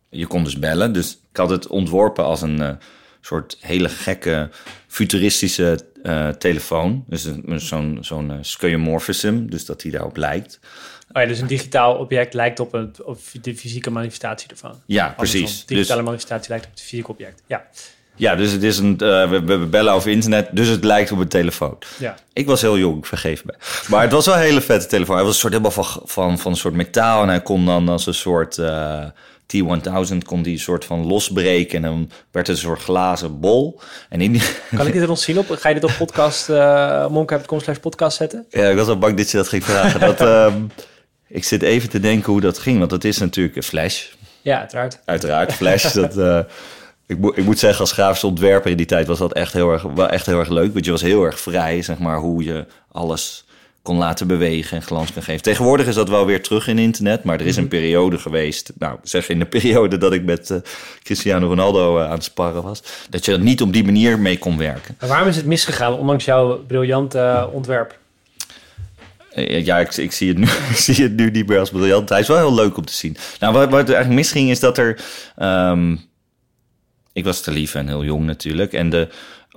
je 0.10 0.28
kon 0.28 0.44
dus 0.44 0.60
bellen. 0.60 0.94
Dus 0.94 1.12
ik 1.32 1.38
had 1.38 1.50
het 1.50 1.68
ontworpen 1.68 2.24
als 2.26 2.42
een 2.42 2.78
soort 3.22 3.58
hele 3.60 3.90
gekke, 3.90 4.50
futuristische 4.88 5.80
eh, 6.04 6.30
telefoon. 6.30 7.04
Dus 7.08 7.24
een- 7.24 7.62
zo'n 7.62 7.98
zo'n 8.02 8.32
eh, 8.32 8.38
skeuomorphism, 8.42 9.46
dus 9.46 9.66
dat 9.66 9.82
die 9.82 9.92
daarop 9.92 10.18
lijkt. 10.18 10.60
Oh 11.14 11.22
ja, 11.22 11.28
dus 11.28 11.40
een 11.40 11.48
digitaal 11.48 11.96
object 11.98 12.34
lijkt 12.34 12.60
op, 12.60 12.74
een, 12.74 12.94
op 13.04 13.20
de 13.42 13.56
fysieke 13.56 13.90
manifestatie 13.92 14.50
ervan. 14.50 14.82
Ja, 14.86 15.08
Andersom, 15.08 15.40
precies. 15.42 15.66
digitale 15.66 15.98
Dus, 16.00 16.06
manifestatie 16.06 16.50
lijkt 16.50 16.66
op 16.66 16.72
het 16.72 16.82
fysieke 16.82 17.12
object. 17.12 17.42
Ja, 17.48 17.68
ja, 18.22 18.36
dus 18.36 18.52
het 18.52 18.64
is 18.64 18.78
een. 18.78 18.98
eh, 19.00 19.30
we, 19.30 19.44
we 19.44 19.58
bellen 19.58 19.94
over 19.94 20.12
internet, 20.12 20.48
dus 20.52 20.68
het 20.68 20.84
lijkt 20.84 21.12
op 21.12 21.20
een 21.20 21.28
telefoon. 21.28 21.78
ja. 21.98 22.16
Ik 22.34 22.46
was 22.46 22.62
heel 22.62 22.78
jong, 22.78 23.08
vergeef 23.08 23.46
me. 23.46 23.54
Maar 23.88 24.02
het 24.02 24.12
was 24.12 24.26
wel 24.26 24.36
een 24.36 24.42
hele 24.42 24.62
vette 24.62 24.88
telefoon. 24.88 25.16
Hij 25.16 25.26
was 25.26 25.34
een 25.34 25.40
soort 25.40 25.54
helemaal 25.54 25.84
van, 25.84 26.02
van, 26.06 26.40
van 26.40 26.52
een 26.52 26.58
soort 26.58 26.74
metaal. 26.74 27.22
En 27.22 27.28
hij 27.30 27.42
kon 27.42 27.66
dan 27.66 27.90
als 27.90 28.06
een 28.06 28.14
soort 28.14 28.58
eh, 28.58 29.04
T1000 29.56 30.18
kon 30.26 30.42
die 30.42 30.58
soort 30.60 30.86
van 30.86 31.06
losbreken. 31.06 31.76
En 31.76 31.82
dan 31.82 32.12
werd 32.32 32.48
het 32.48 32.56
een 32.56 32.62
soort 32.64 32.82
glazen 32.82 33.40
bol. 33.40 33.80
En 34.10 34.22
in 34.22 34.32
die, 34.32 34.42
Kan 34.76 34.88
ik 34.88 34.94
dit 34.94 35.02
er 35.02 35.08
nog 35.08 35.18
zien 35.20 35.38
op? 35.38 35.50
Ga 35.50 35.70
je 35.70 35.76
dit 35.76 35.84
op 35.84 35.96
podcast, 35.98 36.50
uh, 36.50 37.08
monk.com 37.08 37.60
slash 37.60 37.78
podcast 37.78 38.18
zetten? 38.18 38.46
ja, 38.50 38.70
ik 38.70 38.76
was 38.78 38.88
al 38.88 38.98
bang 38.98 39.18
dat 39.18 39.32
je 39.32 39.38
dat 39.38 39.48
ging 39.48 39.64
vragen. 39.64 40.00
dat, 40.00 40.22
ehm, 40.32 40.56
ik 41.28 41.44
zit 41.44 41.62
even 41.62 41.90
te 41.90 42.00
denken 42.00 42.32
hoe 42.32 42.42
dat 42.42 42.60
ging. 42.60 42.78
Want 42.78 42.90
dat 42.90 43.04
is 43.04 43.18
natuurlijk 43.18 43.56
een 43.56 43.64
flash. 43.64 44.06
Ja, 44.42 44.60
uiteraard. 44.60 45.00
Uiteraard, 45.06 45.54
flash. 45.54 45.94
dat, 45.94 46.18
eh, 46.18 46.40
ik, 47.12 47.18
moet 47.18 47.38
ik 47.38 47.44
moet 47.44 47.60
zeggen, 47.60 47.80
als 47.80 47.92
grafisch 47.92 48.24
ontwerper 48.24 48.72
in 48.72 48.78
die 48.78 48.86
tijd 48.86 49.08
was 49.08 49.18
dat 49.18 49.34
echt 49.34 49.54
heel 49.54 49.72
erg, 49.72 49.82
wel 49.82 50.10
echt 50.10 50.26
heel 50.26 50.40
erg 50.40 50.50
leuk. 50.50 50.74
Want 50.74 50.86
je 50.86 50.92
was 50.92 51.02
heel 51.02 51.24
erg 51.24 51.40
vrij, 51.40 51.82
zeg 51.82 52.00
maar, 52.00 52.18
hoe 52.18 52.44
je 52.44 52.66
alles 52.92 53.46
kon 53.82 53.98
laten 53.98 54.28
bewegen 54.28 54.78
en 54.78 54.84
glans 54.84 55.14
kan 55.14 55.24
geven. 55.24 55.42
Tegenwoordig 55.42 55.88
is 55.88 55.96
dat 55.96 56.10
wel 56.10 56.26
weer 56.26 56.44
terug 56.44 56.68
in 56.68 56.78
internet, 56.78 57.24
maar 57.24 57.40
er 57.40 57.46
is 57.46 57.56
een 57.56 57.68
periode 57.68 58.18
geweest, 58.18 58.72
nou 58.78 58.98
zeg 59.04 59.30
in 59.30 59.40
de 59.40 59.46
periode 59.56 59.98
dat 59.98 60.14
ik 60.14 60.24
met 60.24 60.50
eh, 60.50 60.58
Cristiano 61.04 61.48
Ronaldo 61.48 61.98
eh, 61.98 62.06
aan 62.06 62.12
het 62.12 62.24
sparren 62.24 62.64
was, 62.64 62.84
dat 63.10 63.26
je 63.26 63.32
er 63.32 63.40
niet 63.40 63.62
op 63.62 63.74
die 63.74 63.84
manier 63.84 64.20
mee 64.20 64.38
kon 64.38 64.58
werken. 64.58 64.96
Maar 65.00 65.10
waarom 65.10 65.28
is 65.28 65.36
het 65.36 65.46
misgegaan, 65.46 65.94
ondanks 65.94 66.26
jouw 66.26 66.58
briljante 66.68 67.20
eh, 67.20 67.48
ontwerp? 67.52 68.00
Ja, 69.46 69.80
ik, 69.80 69.96
ik, 69.96 70.12
zie 70.12 70.28
het 70.28 70.38
nu, 70.38 70.46
ik 70.74 70.78
zie 70.78 71.04
het 71.04 71.16
nu 71.16 71.32
niet 71.32 71.48
meer 71.48 71.60
als 71.60 71.70
briljant. 71.70 72.10
Hij 72.10 72.20
is 72.20 72.28
wel 72.28 72.38
heel 72.38 72.54
leuk 72.54 72.78
om 72.78 72.86
te 72.86 72.94
zien. 72.94 73.18
Nou, 73.40 73.54
wat, 73.54 73.70
wat 73.70 73.90
er 73.90 73.96
eigenlijk 73.96 74.16
misging 74.16 74.50
is 74.50 74.60
dat 74.60 74.78
er... 74.78 75.02
ehm, 75.36 75.96
ik 77.14 77.24
was 77.24 77.42
te 77.42 77.52
lief 77.52 77.76
en 77.76 77.88
heel 77.88 78.04
jong 78.04 78.26
natuurlijk. 78.26 78.74
En 78.74 78.90
de 78.90 79.08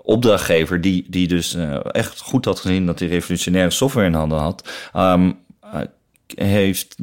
opdrachtgever, 0.03 0.81
die, 0.81 1.05
die 1.09 1.29
dus 1.29 1.55
eh, 1.55 1.79
echt 1.83 2.21
goed 2.21 2.45
had 2.45 2.61
gezien... 2.61 2.87
dat 2.87 2.99
hij 2.99 3.09
revolutionaire 3.09 3.71
software 3.71 4.07
in 4.07 4.15
handen 4.15 4.39
had... 4.39 4.89
ehm, 4.93 5.33
eh, 5.61 5.81
heeft, 6.35 6.97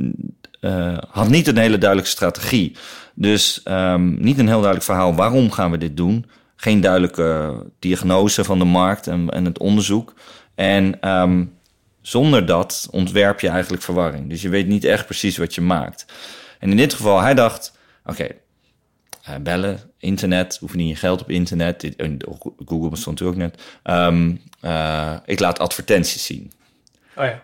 eh, 0.59 0.97
had 1.09 1.29
niet 1.29 1.47
een 1.47 1.57
hele 1.57 1.77
duidelijke 1.77 2.11
strategie. 2.11 2.75
Dus 3.13 3.63
ehm, 3.63 4.23
niet 4.23 4.37
een 4.37 4.47
heel 4.47 4.55
duidelijk 4.55 4.83
verhaal. 4.83 5.15
Waarom 5.15 5.51
gaan 5.51 5.71
we 5.71 5.77
dit 5.77 5.97
doen? 5.97 6.25
Geen 6.55 6.81
duidelijke 6.81 7.55
diagnose 7.79 8.43
van 8.43 8.59
de 8.59 8.65
markt 8.65 9.07
en, 9.07 9.29
en 9.29 9.45
het 9.45 9.59
onderzoek. 9.59 10.13
En... 10.55 11.01
ehm, 11.01 11.43
zonder 12.01 12.45
dat 12.45 12.87
ontwerp 12.91 13.39
je 13.39 13.49
eigenlijk 13.49 13.83
verwarring. 13.83 14.29
Dus 14.29 14.41
je 14.41 14.49
weet 14.49 14.67
niet 14.67 14.83
echt 14.83 15.05
precies 15.05 15.37
wat 15.37 15.55
je 15.55 15.61
maakt. 15.61 16.05
En 16.59 16.69
in 16.69 16.77
dit 16.77 16.93
geval, 16.93 17.21
hij 17.21 17.33
dacht: 17.33 17.77
oké, 18.05 18.27
eh, 19.23 19.35
bellen, 19.41 19.79
internet, 20.01 20.57
hoef 20.59 20.73
niet 20.75 20.89
je 20.89 20.95
geld 20.95 21.21
op 21.21 21.29
internet. 21.29 21.93
Google 22.65 22.89
bestond 22.89 23.19
natuurlijk 23.19 23.29
ook 23.29 23.35
net. 23.51 23.61
Ehm, 23.83 24.31
eh, 24.61 25.13
ik 25.25 25.39
laat 25.39 25.59
advertenties 25.59 26.25
zien. 26.25 26.51
Oh 27.15 27.23
ja, 27.25 27.43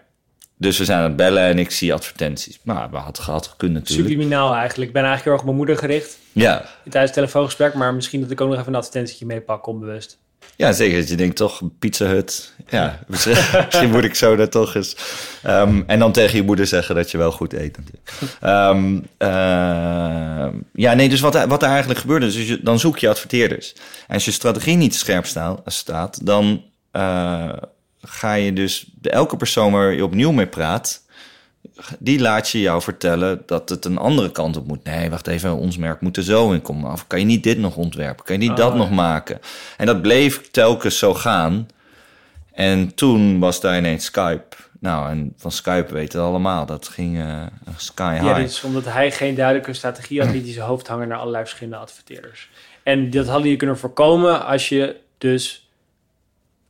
Dus 0.58 0.78
we 0.78 0.86
zijn 0.86 0.98
aan 0.98 1.04
het 1.04 1.16
bellen 1.16 1.44
en 1.44 1.60
ik 1.60 1.72
zie 1.72 1.94
advertenties. 1.94 2.60
Nou, 2.64 2.88
we 2.92 2.98
hadden 2.98 3.24
gehad 3.24 3.48
gekund 3.48 3.74
natuurlijk. 3.74 4.10
subliminaal 4.10 4.54
eigenlijk. 4.56 4.88
Ik 4.88 4.94
ben 4.94 5.04
eigenlijk 5.04 5.24
heel 5.24 5.32
erg 5.34 5.42
op 5.42 5.46
mijn 5.48 5.58
moeder 5.58 5.78
gericht 5.78 6.18
Ja. 6.32 6.58
tijdens 6.84 7.04
het 7.04 7.14
telefoongesprek, 7.14 7.74
maar 7.74 7.94
misschien 7.94 8.22
dat 8.22 8.32
ik 8.32 8.42
ook 8.42 8.50
nog 8.50 8.58
even 8.60 8.72
een 8.74 8.80
advertentietje 8.80 9.26
meepak, 9.26 9.68
onbewust. 9.68 10.18
ja, 10.56 10.72
zeker. 10.72 11.00
Dat 11.00 11.10
je 11.10 11.16
denkt 11.16 11.36
toch, 11.36 11.62
Pizza 11.80 12.06
Hut. 12.06 12.54
Ja, 12.70 13.00
misschien, 13.08 13.90
moet 13.90 14.04
ik 14.04 14.16
zo 14.16 14.36
daar 14.36 14.50
toch 14.50 14.76
eens... 14.76 14.96
Ehm, 15.44 15.82
en 15.88 16.00
dan 16.00 16.12
tegen 16.12 16.38
je 16.38 16.44
moeder 16.44 16.68
zeggen 16.68 16.96
dat 16.96 17.12
je 17.12 17.18
wel 17.18 17.32
goed 17.32 17.54
eet 17.54 17.78
natuurlijk. 17.78 18.12
Ehm, 18.42 19.00
ehm, 19.18 20.17
ja, 20.78 20.94
nee, 20.94 21.10
dus 21.10 21.20
wat, 21.20 21.36
er- 21.36 21.48
wat 21.48 21.64
er 21.64 21.70
eigenlijk 21.70 22.00
gebeurde, 22.00 22.26
dus 22.26 22.48
je, 22.48 22.60
dan 22.64 22.80
zoek 22.80 22.98
je 22.98 23.10
adverteerders. 23.10 23.74
En 24.08 24.14
als 24.14 24.26
je 24.26 24.32
strategie 24.32 24.76
niet 24.76 24.96
scherp 24.96 25.26
sta- 25.26 25.60
staat, 25.66 26.26
dan 26.26 26.64
eh, 26.92 27.50
ga 28.02 28.34
je 28.34 28.54
dus 28.54 28.86
elke 29.02 29.38
persoon 29.38 29.72
waar 29.72 29.94
je 29.94 30.04
opnieuw 30.04 30.32
mee 30.32 30.48
praat, 30.48 31.06
die 32.00 32.20
laat 32.20 32.50
je 32.50 32.60
jou 32.60 32.82
vertellen 32.82 33.44
dat 33.46 33.70
het 33.70 33.86
een 33.86 33.98
andere 33.98 34.32
kant 34.32 34.58
op 34.58 34.68
moet. 34.68 34.84
Nee, 34.84 35.10
wacht 35.10 35.28
even, 35.28 35.56
ons 35.56 35.78
merk 35.78 36.02
moet 36.02 36.18
er 36.18 36.24
zo 36.24 36.52
in 36.52 36.62
komen. 36.62 36.92
Of 36.92 37.08
kan 37.08 37.20
je 37.20 37.26
niet 37.26 37.44
dit 37.44 37.58
nog 37.58 37.76
ontwerpen? 37.76 38.26
Kan 38.26 38.40
je 38.42 38.48
niet 38.48 38.58
dat 38.58 38.72
Oh, 38.72 38.78
nog 38.78 38.90
ja. 38.90 38.94
maken? 38.96 39.40
En 39.78 39.86
dat 39.86 40.02
bleef 40.02 40.52
telkens 40.52 40.98
zo 40.98 41.14
gaan. 41.14 41.68
En 42.54 42.96
toen 42.96 43.40
was 43.40 43.62
daar 43.62 43.78
ineens 43.78 44.06
Skype. 44.06 44.56
Nou, 44.80 45.10
en 45.10 45.34
van 45.38 45.52
Skype 45.52 45.94
weten 45.94 46.20
we 46.20 46.26
allemaal. 46.26 46.66
Dat 46.66 46.88
ging 46.88 47.20
eh, 47.20 47.46
sky 47.78 48.14
high. 48.14 48.62
Ja, 48.62 48.68
omdat 48.68 48.86
hij 48.86 49.12
geen 49.12 49.36
duidelijke 49.36 49.74
strategie 49.74 50.22
had, 50.22 50.32
liet 50.32 50.44
hij 50.44 50.54
zijn 50.54 50.66
hoofd 50.66 50.88
hangen 50.88 51.08
naar 51.08 51.18
allerlei 51.18 51.44
verschillende 51.44 51.78
adverteerders. 51.78 52.50
En 52.84 53.10
dat 53.10 53.28
hadden 53.28 53.50
je 53.50 53.56
kunnen 53.56 53.78
voorkomen 53.78 54.46
als 54.46 54.70
je 54.70 55.00
dus 55.18 55.70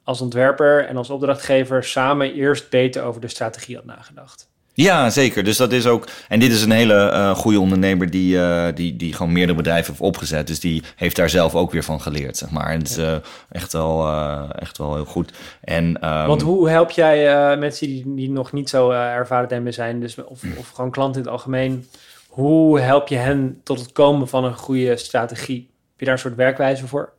als 0.04 0.22
ontwerper 0.22 0.86
en 0.86 0.98
als 0.98 1.10
opdrachtgever 1.10 1.84
samen 1.84 2.34
eerst 2.34 2.70
beter 2.70 3.04
over 3.04 3.22
de 3.22 3.28
strategie 3.28 3.76
had 3.76 3.86
nagedacht. 3.86 4.47
Ja, 4.84 5.10
zeker. 5.10 5.44
Dus 5.44 5.58
dat 5.58 5.72
is 5.72 5.86
ook. 5.88 6.08
En 6.28 6.40
dit 6.40 6.52
is 6.52 6.62
een 6.62 6.72
hele 6.72 7.10
eh 7.10 7.36
goede 7.36 7.60
ondernemer 7.60 8.10
die, 8.10 8.40
eh, 8.40 8.76
die, 8.76 8.96
die 8.96 9.14
gewoon 9.14 9.32
meerdere 9.32 9.58
bedrijven 9.58 9.88
heeft 9.88 10.04
opgezet. 10.04 10.48
Dus 10.48 10.60
die 10.60 10.84
heeft 10.96 11.16
daar 11.16 11.30
zelf 11.30 11.56
ook 11.56 11.72
weer 11.72 11.84
van 11.84 12.02
geleerd, 12.02 12.38
zeg 12.38 12.50
maar. 12.50 12.70
En 12.70 12.78
het 12.78 12.90
is 12.90 12.98
eh, 12.98 13.16
echt, 13.52 13.74
wel, 13.74 14.10
echt 14.52 14.78
wel 14.78 14.96
heel 14.96 15.06
goed. 15.06 15.32
En, 15.62 16.02
ehm, 16.02 16.28
Want 16.28 16.42
hoe 16.42 16.70
help 16.70 16.92
jij 16.92 17.58
mensen 17.58 17.88
die, 17.88 18.16
die 18.16 18.30
nog 18.30 18.52
niet 18.52 18.70
zo 18.70 18.90
ervaren 18.92 19.50
daarmee 19.50 19.72
zijn, 19.72 20.00
dus, 20.00 20.16
of, 20.16 20.42
of 20.58 20.70
gewoon 20.70 20.92
klanten 20.92 21.22
in 21.22 21.28
het 21.28 21.36
algemeen, 21.36 21.88
hoe 22.28 22.80
help 22.80 23.08
je 23.08 23.18
hen 23.18 23.62
tot 23.64 23.80
het 23.80 23.92
komen 23.92 24.28
van 24.28 24.44
een 24.44 24.58
goede 24.58 24.98
strategie? 24.98 25.60
Heb 25.60 26.00
je 26.00 26.06
daar 26.06 26.14
een 26.14 26.20
soort 26.20 26.36
werkwijze 26.36 26.88
voor? 26.88 27.14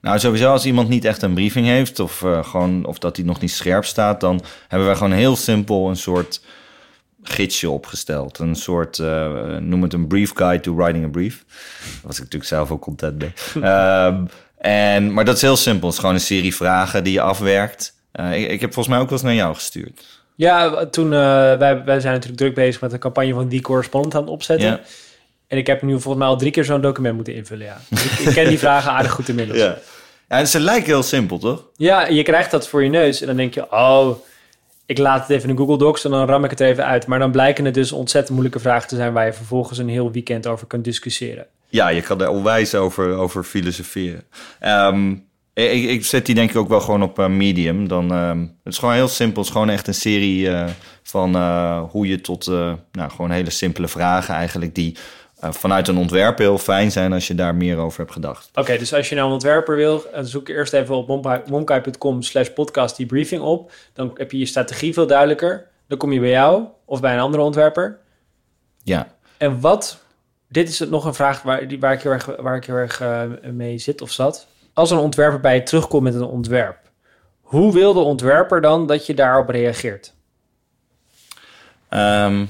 Nou, 0.00 0.18
sowieso 0.18 0.50
als 0.50 0.66
iemand 0.66 0.88
niet 0.88 1.04
echt 1.04 1.22
een 1.22 1.34
briefing 1.34 1.66
heeft 1.66 2.00
of, 2.00 2.24
gewoon, 2.42 2.86
of 2.86 2.98
dat 2.98 3.16
hij 3.16 3.24
nog 3.24 3.40
niet 3.40 3.50
scherp 3.50 3.84
staat, 3.84 4.20
dan 4.20 4.40
hebben 4.68 4.88
wij 4.88 4.96
gewoon 4.96 5.12
heel 5.12 5.36
simpel 5.36 5.88
een 5.88 5.96
soort 5.96 6.40
gidsje 7.28 7.70
opgesteld. 7.70 8.38
Een 8.38 8.54
soort, 8.54 8.98
eh, 8.98 9.56
noem 9.56 9.82
het 9.82 9.92
een 9.92 10.06
brief 10.06 10.32
guide 10.34 10.62
to 10.62 10.74
writing 10.74 11.04
a 11.04 11.08
brief. 11.08 11.44
Daar 11.46 12.00
was 12.02 12.14
ik 12.14 12.22
natuurlijk 12.22 12.50
zelf 12.50 12.70
ook 12.70 12.80
content 12.80 13.18
mee. 13.18 13.32
Ehm, 13.64 14.24
en, 14.58 15.12
maar 15.12 15.24
dat 15.24 15.36
is 15.36 15.42
heel 15.42 15.56
simpel. 15.56 15.86
Het 15.86 15.94
is 15.94 16.00
gewoon 16.00 16.14
een 16.14 16.20
serie 16.20 16.54
vragen 16.54 17.04
die 17.04 17.12
je 17.12 17.20
afwerkt. 17.20 17.94
Eh, 18.12 18.42
ik, 18.42 18.50
ik 18.50 18.60
heb 18.60 18.72
volgens 18.72 18.94
mij 18.94 18.98
ook 18.98 19.10
wel 19.10 19.18
eens 19.18 19.26
naar 19.26 19.36
jou 19.36 19.54
gestuurd. 19.54 20.22
Ja, 20.34 20.86
toen, 20.86 21.12
eh, 21.12 21.18
wij, 21.58 21.84
wij 21.84 22.00
zijn 22.00 22.12
natuurlijk 22.12 22.40
druk 22.40 22.54
bezig 22.54 22.80
met 22.80 22.92
een 22.92 22.98
campagne 22.98 23.34
van 23.34 23.48
die 23.48 23.60
correspondent 23.60 24.14
aan 24.14 24.22
het 24.22 24.30
opzetten. 24.30 24.68
Ja. 24.68 24.80
En 25.46 25.58
ik 25.58 25.66
heb 25.66 25.82
nu 25.82 25.90
volgens 25.90 26.16
mij 26.16 26.26
al 26.26 26.38
drie 26.38 26.50
keer 26.50 26.64
zo'n 26.64 26.80
document 26.80 27.14
moeten 27.14 27.34
invullen, 27.34 27.66
ja. 27.66 27.80
Dus 27.88 28.04
ik, 28.04 28.18
ik 28.18 28.34
ken 28.34 28.48
die 28.48 28.58
vragen 28.58 28.90
aardig 28.90 29.12
goed 29.12 29.28
inmiddels. 29.28 29.58
Ja. 29.66 29.78
Ja, 30.28 30.44
ze 30.44 30.60
lijken 30.60 30.86
heel 30.86 31.02
simpel, 31.02 31.38
toch? 31.38 31.64
Ja, 31.76 32.06
je 32.06 32.22
krijgt 32.22 32.50
dat 32.50 32.68
voor 32.68 32.82
je 32.82 32.90
neus 32.90 33.20
en 33.20 33.26
dan 33.26 33.36
denk 33.36 33.54
je, 33.54 33.72
oh, 33.72 34.16
ik 34.88 34.98
laat 34.98 35.20
het 35.20 35.30
even 35.30 35.48
in 35.48 35.56
Google 35.56 35.78
Docs 35.78 36.04
en 36.04 36.10
dan 36.10 36.26
ram 36.26 36.44
ik 36.44 36.50
het 36.50 36.60
even 36.60 36.86
uit. 36.86 37.06
Maar 37.06 37.18
dan 37.18 37.30
blijken 37.30 37.64
het 37.64 37.74
dus 37.74 37.92
ontzettend 37.92 38.32
moeilijke 38.32 38.60
vragen 38.60 38.88
te 38.88 38.96
zijn 38.96 39.12
waar 39.12 39.26
je 39.26 39.32
vervolgens 39.32 39.78
een 39.78 39.88
heel 39.88 40.12
weekend 40.12 40.46
over 40.46 40.66
kunt 40.66 40.84
discussiëren. 40.84 41.46
Ja, 41.68 41.88
je 41.88 42.00
kan 42.00 42.20
er 42.20 42.28
onwijs 42.28 42.74
over, 42.74 43.14
over 43.14 43.44
filosoferen. 43.44 44.22
Ehm, 44.60 45.10
ik, 45.54 45.84
ik 45.84 46.04
zet 46.04 46.26
die 46.26 46.34
denk 46.34 46.50
ik 46.50 46.56
ook 46.56 46.68
wel 46.68 46.80
gewoon 46.80 47.02
op 47.02 47.18
uh, 47.18 47.26
Medium. 47.26 47.88
Dan, 47.88 48.12
ehm, 48.12 48.40
het 48.40 48.72
is 48.72 48.78
gewoon 48.78 48.94
heel 48.94 49.08
simpel. 49.08 49.36
Het 49.36 49.46
is 49.46 49.52
gewoon 49.52 49.70
echt 49.70 49.86
een 49.86 49.94
serie 49.94 50.44
uh, 50.44 50.64
van 51.02 51.36
uh, 51.36 51.82
hoe 51.90 52.06
je 52.06 52.20
tot 52.20 52.46
nou, 52.46 53.10
gewoon 53.10 53.30
hele 53.30 53.50
simpele 53.50 53.88
vragen 53.88 54.34
eigenlijk 54.34 54.74
die 54.74 54.96
vanuit 55.40 55.88
een 55.88 55.96
ontwerp 55.96 56.38
heel 56.38 56.58
fijn 56.58 56.92
zijn 56.92 57.12
als 57.12 57.26
je 57.26 57.34
daar 57.34 57.54
meer 57.54 57.76
over 57.76 57.98
hebt 57.98 58.12
gedacht. 58.12 58.50
Oké, 58.54 58.78
dus 58.78 58.94
als 58.94 59.08
je 59.08 59.14
nou 59.14 59.26
een 59.26 59.32
ontwerper 59.32 59.76
wil, 59.76 60.04
zoek 60.20 60.48
eerst 60.48 60.72
even 60.72 60.94
op 60.96 61.08
monkai.com 61.48 62.22
slash 62.22 62.48
podcast 62.48 62.96
die 62.96 63.06
briefing 63.06 63.42
op. 63.42 63.72
Dan 63.92 64.10
heb 64.14 64.32
je 64.32 64.38
je 64.38 64.46
strategie 64.46 64.92
veel 64.92 65.06
duidelijker. 65.06 65.66
Dan 65.86 65.98
kom 65.98 66.12
je 66.12 66.20
bij 66.20 66.30
jou 66.30 66.64
of 66.84 67.00
bij 67.00 67.14
een 67.14 67.20
andere 67.20 67.42
ontwerper. 67.42 67.98
Ja. 68.82 69.14
En 69.36 69.60
wat, 69.60 70.02
dit 70.48 70.68
is 70.68 70.78
nog 70.78 71.04
een 71.04 71.14
vraag 71.14 71.42
waar, 71.42 71.66
waar 71.78 71.92
ik 71.92 72.02
heel 72.02 72.12
erg, 72.12 72.26
waar 72.36 72.56
ik 72.56 72.64
heel 72.64 72.76
erg 72.76 73.02
mee 73.52 73.78
zit 73.78 74.00
of 74.00 74.10
zat 74.10 74.46
als 74.78 74.90
een 74.90 74.98
ontwerper 74.98 75.40
bij 75.40 75.54
je 75.54 75.62
terugkomt 75.62 76.02
met 76.02 76.14
een 76.14 76.22
ontwerp, 76.22 76.78
hoe 77.40 77.72
wil 77.72 77.92
de 77.92 78.00
ontwerper 78.00 78.60
dan 78.60 78.86
dat 78.86 79.06
je 79.06 79.14
daarop 79.14 79.48
reageert? 79.48 80.14
Ehm, 81.88 82.44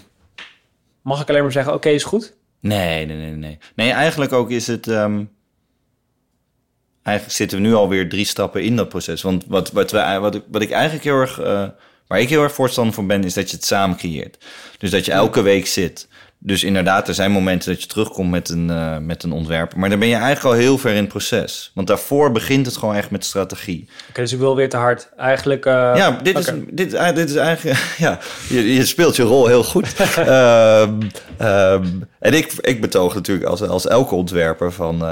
Mag 1.02 1.20
ik 1.20 1.28
alleen 1.28 1.42
maar 1.42 1.52
zeggen, 1.52 1.74
oké, 1.74 1.88
is 1.88 2.04
goed? 2.04 2.36
Nee, 2.60 3.06
nee, 3.06 3.16
nee, 3.16 3.30
nee. 3.30 3.58
Nee, 3.74 3.90
eigenlijk 3.90 4.32
ook 4.32 4.50
is 4.50 4.66
het... 4.66 4.88
Ehm, 4.88 5.24
eigenlijk 7.02 7.36
zitten 7.36 7.58
we 7.62 7.66
nu 7.66 7.74
alweer 7.74 8.08
drie 8.08 8.24
stappen 8.24 8.62
in 8.62 8.76
dat 8.76 8.88
proces. 8.88 9.22
Want 9.22 9.44
wat, 9.46 9.72
wat, 9.72 9.90
we, 9.90 10.18
wat, 10.20 10.34
ik, 10.34 10.42
wat 10.50 10.62
ik 10.62 10.70
eigenlijk 10.70 11.04
heel 11.04 11.20
erg... 11.20 11.40
Uh, 11.40 11.68
waar 12.06 12.20
ik 12.20 12.28
heel 12.28 12.42
erg 12.42 12.54
voorstander 12.54 12.94
van 12.94 13.06
ben, 13.06 13.24
is 13.24 13.34
dat 13.34 13.50
je 13.50 13.56
het 13.56 13.64
samen 13.64 13.96
creëert. 13.96 14.44
Dus 14.78 14.90
dat 14.90 15.04
je 15.04 15.12
elke 15.12 15.42
week 15.42 15.66
zit. 15.66 16.07
Dus 16.40 16.64
inderdaad, 16.64 17.08
er 17.08 17.14
zijn 17.14 17.30
momenten 17.30 17.72
dat 17.72 17.82
je 17.82 17.88
terugkomt 17.88 18.30
met 18.30 18.48
een, 18.48 18.68
uh, 18.70 18.98
met 18.98 19.22
een 19.22 19.32
ontwerp. 19.32 19.74
Maar 19.74 19.90
dan 19.90 19.98
ben 19.98 20.08
je 20.08 20.14
eigenlijk 20.14 20.44
al 20.44 20.60
heel 20.60 20.78
ver 20.78 20.90
in 20.90 20.96
het 20.96 21.08
proces. 21.08 21.70
Want 21.74 21.86
daarvoor 21.86 22.32
begint 22.32 22.66
het 22.66 22.76
gewoon 22.76 22.94
echt 22.94 23.10
met 23.10 23.24
strategie. 23.24 23.88
Oké, 24.08 24.20
dus 24.20 24.32
ik 24.32 24.38
wil 24.38 24.56
weer 24.56 24.68
te 24.68 24.76
hard. 24.76 25.08
Eigenlijk. 25.16 25.66
Uh, 25.66 25.72
ja, 25.72 26.10
dit, 26.22 26.36
okay. 26.36 26.56
is, 26.56 26.64
dit, 26.70 26.94
uh, 26.94 27.14
dit 27.14 27.30
is 27.30 27.36
eigenlijk. 27.36 27.78
Ja, 27.98 28.18
je, 28.48 28.74
je, 28.74 28.86
speelt 28.86 29.16
je 29.16 29.22
rol 29.22 29.46
heel 29.46 29.64
goed. 29.64 29.94
um, 30.18 30.24
um, 31.48 32.08
en 32.18 32.34
ik, 32.34 32.52
ik 32.60 32.80
betoog 32.80 33.14
natuurlijk 33.14 33.46
als, 33.46 33.62
als 33.62 33.86
elke 33.86 34.14
ontwerper 34.14 34.72
van. 34.72 35.04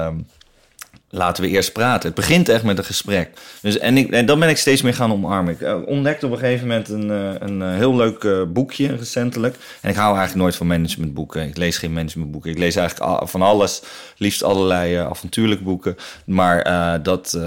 Laten 1.17 1.43
we 1.43 1.49
eerst 1.49 1.73
praten. 1.73 2.07
Het 2.07 2.15
begint 2.15 2.49
echt 2.49 2.63
met 2.63 2.79
een 2.79 2.85
gesprek. 2.85 3.31
Dus, 3.63 3.79
en, 3.79 3.97
ik, 3.97 4.11
en 4.11 4.27
dan 4.27 4.39
ben 4.39 4.49
ik 4.49 4.57
steeds 4.57 4.83
meer 4.83 4.95
gaan 4.95 5.13
omarmen. 5.13 5.53
Ik 5.53 5.61
uh, 5.61 5.87
ontdekte 5.87 6.27
op 6.27 6.33
een 6.33 6.39
gegeven 6.39 6.67
moment 6.67 6.89
een, 6.89 7.09
uh, 7.11 7.31
een 7.39 7.61
uh, 7.61 7.75
heel 7.75 7.97
leuk 7.97 8.53
boekje 8.53 8.97
recentelijk. 8.97 9.57
En 9.81 9.91
ik 9.91 9.97
hou 9.97 10.17
eigenlijk 10.17 10.43
nooit 10.43 10.57
van 10.57 10.67
managementboeken. 10.67 11.49
Ik 11.49 11.57
lees 11.57 11.79
geen 11.79 11.93
managementboeken. 11.93 12.51
Ik 12.51 12.59
lees 12.59 12.77
eigenlijk 12.77 13.29
van 13.29 13.43
alles. 13.43 13.83
Liefst 14.17 14.43
allerlei 14.43 14.95
avontuurlijke 14.97 15.65
boeken. 15.65 15.97
Maar 16.25 17.03
dat, 17.03 17.39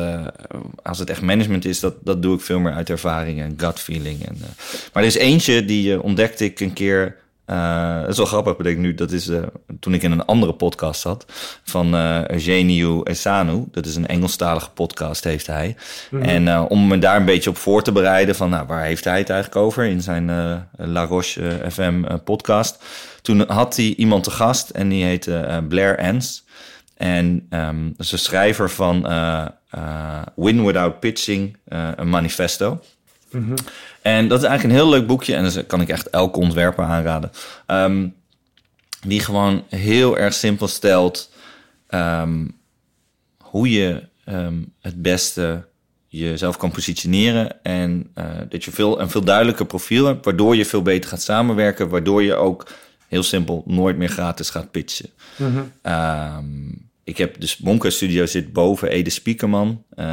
als 0.84 1.00
het 1.00 1.10
echt 1.10 1.22
management 1.22 1.66
is, 1.66 1.80
dat, 1.80 1.94
dat 2.04 2.22
doe 2.22 2.36
ik 2.36 2.42
veel 2.42 2.60
meer 2.60 2.74
uit 2.74 2.90
ervaring 2.90 3.42
en 3.42 3.54
gut 3.58 3.80
feeling. 3.80 4.26
En, 4.26 4.38
maar 4.94 5.04
er 5.04 5.10
is 5.10 5.18
eentje, 5.18 5.66
die 5.66 6.02
ontdekte 6.02 6.46
ik 6.46 6.60
een 6.60 6.74
keer... 6.74 7.16
Uh, 7.50 8.00
dat 8.00 8.10
is 8.10 8.18
wel 8.18 8.26
grappig, 8.26 8.58
bedenk 8.58 8.78
nu. 8.78 8.94
Dat 8.94 9.12
is 9.12 9.28
uh, 9.28 9.40
toen 9.80 9.94
ik 9.94 10.04
in 10.04 10.12
een 10.12 10.26
andere 10.26 10.54
podcast 10.54 11.02
zat 11.02 11.26
van 11.64 11.96
uh, 11.96 12.28
Eugenio 12.28 13.04
Esanu. 13.04 13.64
Dat 13.72 13.86
is 13.86 13.96
een 13.96 14.08
Engelstalige 14.08 14.70
podcast, 14.70 15.24
heeft 15.24 15.48
hij. 15.48 15.76
Mm 16.10 16.22
-hmm. 16.22 16.30
En 16.30 16.70
om 16.70 16.88
me 16.88 17.00
daar 17.00 17.16
een 17.16 17.26
beetje 17.26 17.50
op 17.50 17.58
voor 17.58 17.82
te 17.84 17.92
bereiden 17.92 18.36
van, 18.36 18.50
nou, 18.50 18.68
waar 18.68 18.84
heeft 18.84 19.04
hij 19.04 19.18
het 19.18 19.30
eigenlijk 19.30 19.66
over 19.66 19.84
in 19.84 20.02
zijn 20.02 20.26
La 20.78 21.06
Roche 21.06 21.60
FM 21.70 22.04
podcast. 22.24 22.84
Toen 23.22 23.52
had 23.52 23.76
hij 23.76 23.94
iemand 23.98 24.24
te 24.24 24.32
gast 24.32 24.70
en 24.70 24.90
die 24.90 25.04
heette 25.04 25.64
Blair 25.68 25.98
Ens. 25.98 26.46
En 26.98 27.48
um, 27.50 27.94
dat 27.98 28.06
is 28.06 28.12
een 28.12 28.20
schrijver 28.20 28.70
van 28.70 29.02
Win 30.36 30.66
Without 30.66 31.00
Pitching, 31.00 31.58
een 31.96 32.10
manifesto. 32.10 32.80
Mm 33.32 33.46
-hmm. 33.46 33.56
En 34.02 34.28
dat 34.28 34.42
is 34.42 34.48
eigenlijk 34.48 34.76
een 34.76 34.84
heel 34.84 35.00
leuk 35.00 35.08
boekje. 35.08 35.36
En 35.36 35.44
dat 35.44 35.66
kan 35.66 35.82
ik 35.82 35.90
echt 35.90 36.10
elke 36.10 36.40
ontwerper 36.40 36.84
aanraden. 36.84 37.32
Um, 37.68 38.16
die 39.08 39.20
gewoon 39.20 39.64
heel 39.70 40.18
erg 40.18 40.34
simpel 40.34 40.68
stelt 40.68 41.32
um, 41.90 42.58
hoe 43.38 43.70
je 43.70 44.04
um, 44.26 44.74
het 44.80 45.02
beste 45.02 45.68
jezelf 46.08 46.58
kan 46.58 46.72
positioneren. 46.72 47.64
En 47.64 48.12
uh, 48.16 48.26
dat 48.50 48.64
je 48.64 48.72
veel, 48.72 49.02
een 49.02 49.10
veel 49.10 49.24
duidelijker 49.24 49.66
profiel 49.66 50.06
hebt. 50.06 50.26
Waardoor 50.26 50.56
je 50.56 50.66
veel 50.66 50.82
beter 50.82 51.10
gaat 51.10 51.22
samenwerken. 51.22 51.90
Waardoor 51.90 52.24
je 52.24 52.34
ook 52.36 52.68
heel 53.08 53.24
simpel 53.24 53.64
nooit 53.66 53.98
meer 53.98 54.10
gratis 54.10 54.50
gaat 54.50 54.72
pitchen. 54.72 55.10
Mm 55.36 55.72
-hmm. 55.82 56.89
Ik 57.10 57.18
heb 57.18 57.40
dus 57.40 57.58
Monka 57.58 57.90
Studio 57.90 58.26
zit 58.26 58.54
boven 58.54 58.90
Ede 58.90 59.10
Spiekerman, 59.10 59.84
uh, 59.96 60.06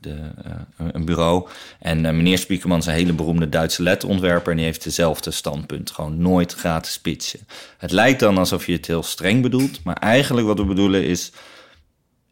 de, 0.00 0.16
uh, 0.46 0.86
een 0.92 1.04
bureau. 1.04 1.48
En 1.80 2.04
uh, 2.04 2.10
meneer 2.10 2.38
Spiekerman 2.38 2.78
is 2.78 2.86
een 2.86 2.92
hele 2.92 3.12
beroemde 3.12 3.48
Duitse 3.48 3.82
letterontwerper 3.82 4.50
en 4.50 4.56
die 4.56 4.66
heeft 4.66 4.84
dezelfde 4.84 5.30
standpunt. 5.30 5.90
Gewoon 5.90 6.18
nooit 6.18 6.54
gratis 6.54 7.00
pitchen. 7.00 7.40
Het 7.78 7.90
lijkt 7.90 8.20
dan 8.20 8.38
alsof 8.38 8.66
je 8.66 8.72
het 8.72 8.86
heel 8.86 9.02
streng 9.02 9.42
bedoelt, 9.42 9.84
maar 9.84 9.96
eigenlijk 9.96 10.46
wat 10.46 10.58
we 10.58 10.64
bedoelen 10.64 11.04
is... 11.04 11.32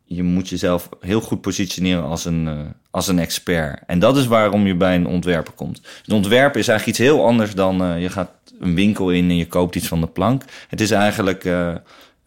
je 0.04 0.22
moet 0.22 0.48
jezelf 0.48 0.88
heel 1.00 1.20
goed 1.20 1.40
positioneren 1.40 2.04
als 2.04 2.24
een, 2.24 2.74
als 2.90 3.08
een 3.08 3.18
expert. 3.18 3.82
En 3.86 3.98
dat 3.98 4.16
is 4.16 4.26
waarom 4.26 4.66
je 4.66 4.74
bij 4.74 4.94
een 4.94 5.06
ontwerper 5.06 5.52
komt. 5.52 5.80
Een 6.06 6.14
ontwerper 6.14 6.60
is 6.60 6.68
eigenlijk 6.68 6.98
iets 6.98 7.08
heel 7.08 7.26
anders 7.26 7.54
dan 7.54 8.00
je 8.00 8.08
gaat 8.08 8.30
een 8.60 8.74
winkel 8.74 9.10
in 9.10 9.28
en 9.28 9.36
je 9.36 9.46
koopt 9.46 9.76
iets 9.76 9.88
van 9.88 10.00
de 10.00 10.06
plank. 10.06 10.42
Het 10.68 10.80
is 10.80 10.90
eigenlijk... 10.90 11.48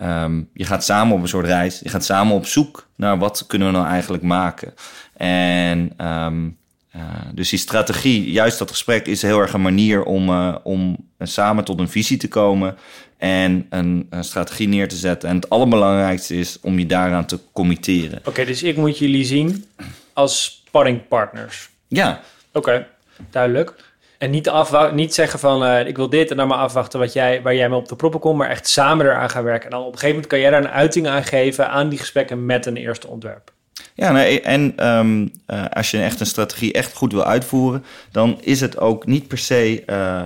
Um, 0.01 0.49
je 0.53 0.65
gaat 0.65 0.83
samen 0.83 1.15
op 1.15 1.21
een 1.21 1.27
soort 1.27 1.45
reis. 1.45 1.79
Je 1.79 1.89
gaat 1.89 2.05
samen 2.05 2.35
op 2.35 2.45
zoek 2.45 2.87
naar 2.95 3.17
wat 3.17 3.45
kunnen 3.47 3.67
we 3.67 3.73
nou 3.73 3.87
eigenlijk 3.87 4.23
maken. 4.23 4.73
En 5.13 6.07
um, 6.07 6.57
uh, 6.95 7.01
dus 7.33 7.49
die 7.49 7.59
strategie, 7.59 8.31
juist 8.31 8.59
dat 8.59 8.71
gesprek, 8.71 9.07
is 9.07 9.21
heel 9.21 9.39
erg 9.39 9.53
een 9.53 9.61
manier 9.61 10.03
om, 10.03 10.29
uh, 10.29 10.55
om 10.63 10.97
samen 11.19 11.63
tot 11.63 11.79
een 11.79 11.89
visie 11.89 12.17
te 12.17 12.27
komen 12.27 12.77
en 13.17 13.65
een, 13.69 14.07
een, 14.09 14.23
strategie 14.23 14.67
neer 14.67 14.87
te 14.87 14.95
zetten. 14.95 15.29
En 15.29 15.35
het 15.35 15.49
allerbelangrijkste 15.49 16.35
is 16.35 16.59
om 16.61 16.79
je 16.79 16.85
daaraan 16.85 17.25
te 17.25 17.39
committeren. 17.53 18.17
Oké, 18.17 18.29
okay, 18.29 18.45
dus 18.45 18.63
ik 18.63 18.77
moet 18.77 18.97
jullie 18.97 19.25
zien 19.25 19.65
als 20.13 20.63
sparringpartners. 20.67 21.69
Ja. 21.87 22.21
Oké, 22.53 22.57
okay, 22.57 22.87
duidelijk. 23.29 23.73
En 24.19 24.29
niet, 24.29 24.49
afwa- 24.49 24.91
niet 24.91 25.13
zeggen 25.13 25.39
van 25.39 25.63
uh, 25.63 25.87
ik 25.87 25.95
wil 25.95 26.09
dit 26.09 26.31
en 26.31 26.37
dan 26.37 26.47
maar 26.47 26.57
afwachten 26.57 26.99
wat 26.99 27.13
jij, 27.13 27.41
waar 27.41 27.55
jij 27.55 27.69
me 27.69 27.75
op 27.75 27.87
de 27.87 27.95
proppen 27.95 28.19
komt, 28.19 28.37
maar 28.37 28.49
echt 28.49 28.67
samen 28.67 29.05
eraan 29.05 29.29
gaan 29.29 29.43
werken. 29.43 29.63
En 29.65 29.71
dan 29.71 29.79
op 29.79 29.85
een 29.85 29.99
gegeven 29.99 30.13
moment 30.15 30.27
kan 30.27 30.39
jij 30.39 30.49
daar 30.49 30.61
een 30.61 30.69
uiting 30.69 31.07
aan 31.07 31.23
geven 31.23 31.69
aan 31.69 31.89
die 31.89 31.99
gesprekken 31.99 32.45
met 32.45 32.65
een 32.65 32.77
eerste 32.77 33.07
ontwerp. 33.07 33.51
Ja, 33.93 34.11
nee, 34.11 34.41
en 34.41 34.87
um, 34.87 35.31
uh, 35.47 35.65
als 35.69 35.91
je 35.91 36.01
echt 36.01 36.19
een 36.19 36.25
strategie 36.25 36.73
echt 36.73 36.93
goed 36.93 37.11
wil 37.11 37.23
uitvoeren, 37.23 37.85
dan 38.11 38.37
is 38.41 38.61
het 38.61 38.77
ook 38.77 39.05
niet 39.05 39.27
per 39.27 39.37
se, 39.37 39.83
uh, 39.87 40.21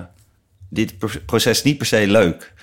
dit 0.70 0.94
proces 1.26 1.64
niet 1.64 1.78
per 1.78 1.86
se 1.86 2.08
leuk. 2.08 2.54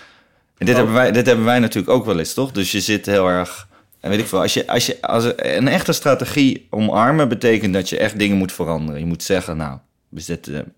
En 0.59 0.67
dit, 0.67 0.75
oh. 0.75 0.77
hebben 0.77 0.95
wij, 0.95 1.13
dit 1.13 1.27
hebben 1.27 1.45
wij 1.45 1.59
natuurlijk 1.59 1.93
ook 1.93 2.05
wel 2.05 2.19
eens, 2.19 2.35
toch? 2.35 2.53
Dus 2.53 2.73
je 2.73 2.81
zit 2.81 3.07
heel 3.07 3.29
erg. 3.29 3.69
En 4.01 4.11
weet 4.11 4.19
ik 4.19 4.27
veel, 4.27 4.41
als 4.41 4.55
je, 4.55 4.67
als 4.67 4.87
je 4.87 4.99
als 5.01 5.25
een 5.37 5.69
echte 5.69 5.93
strategie 5.93 6.67
omarmen 6.71 7.29
betekent 7.29 7.75
dat 7.75 7.89
je 7.89 7.99
echt 7.99 8.19
dingen 8.19 8.37
moet 8.37 8.53
veranderen. 8.53 9.01
Je 9.01 9.07
moet 9.07 9.23
zeggen, 9.23 9.57
nou, 9.57 9.79
we 10.09 10.21
zetten 10.21 10.75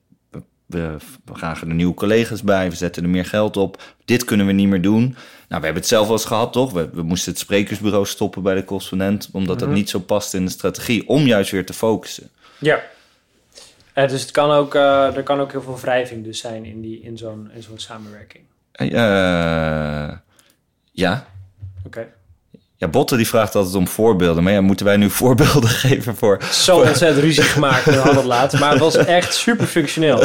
we, 0.72 0.96
we 1.24 1.34
gragen 1.34 1.68
er 1.68 1.74
nieuwe 1.74 1.94
collega's 1.94 2.42
bij, 2.42 2.70
we 2.70 2.76
zetten 2.76 3.02
er 3.02 3.08
meer 3.08 3.24
geld 3.24 3.56
op. 3.56 3.82
Dit 4.04 4.24
kunnen 4.24 4.46
we 4.46 4.52
niet 4.52 4.68
meer 4.68 4.82
doen. 4.82 5.02
Nou, 5.48 5.60
we 5.60 5.66
hebben 5.66 5.74
het 5.74 5.86
zelf 5.86 6.06
wel 6.06 6.16
eens 6.16 6.24
gehad, 6.24 6.52
toch? 6.52 6.72
We, 6.72 6.90
we 6.92 7.02
moesten 7.02 7.32
het 7.32 7.40
sprekersbureau 7.40 8.06
stoppen 8.06 8.42
bij 8.42 8.54
de 8.54 8.64
correspondent, 8.64 9.28
omdat 9.32 9.54
mm 9.54 9.60
-hmm. 9.60 9.68
dat 9.68 9.76
niet 9.76 9.90
zo 9.90 9.98
past 9.98 10.34
in 10.34 10.44
de 10.44 10.50
strategie, 10.50 11.08
om 11.08 11.22
juist 11.22 11.50
weer 11.50 11.66
te 11.66 11.72
focussen. 11.72 12.28
Ja. 12.58 12.82
Uh, 13.94 14.08
dus 14.08 14.20
het 14.20 14.30
kan 14.30 14.50
ook, 14.50 14.74
uh, 14.74 15.16
er 15.16 15.22
kan 15.22 15.40
ook 15.40 15.52
heel 15.52 15.62
veel 15.62 15.78
wrijving 15.78 16.24
dus 16.24 16.38
zijn 16.38 16.64
in, 16.64 16.80
die, 16.80 17.00
in 17.00 17.18
zo'n 17.18 17.50
in 17.54 17.62
zo'n 17.62 17.78
samenwerking. 17.78 18.44
Uh, 18.76 18.88
ja. 20.92 21.26
Oké. 21.78 21.86
Okay. 21.86 22.08
Ja, 22.82 22.88
Botte 22.88 23.16
die 23.16 23.28
vraagt 23.28 23.54
altijd 23.54 23.74
om 23.74 23.88
voorbeelden. 23.88 24.42
Maar 24.42 24.52
ja, 24.52 24.60
moeten 24.60 24.86
wij 24.86 24.96
nu 24.96 25.10
voorbeelden 25.20 25.68
geven 25.68 26.16
voor... 26.16 26.38
Zo 26.50 26.76
ontzettend 26.76 27.24
ruzie 27.24 27.42
gemaakt, 27.42 27.84
we 27.84 27.96
hadden 27.96 28.16
het 28.16 28.24
laatst. 28.24 28.60
Maar 28.60 28.70
het 28.70 28.78
was 28.78 28.96
echt 28.96 29.34
super 29.34 29.66
functioneel. 29.66 30.18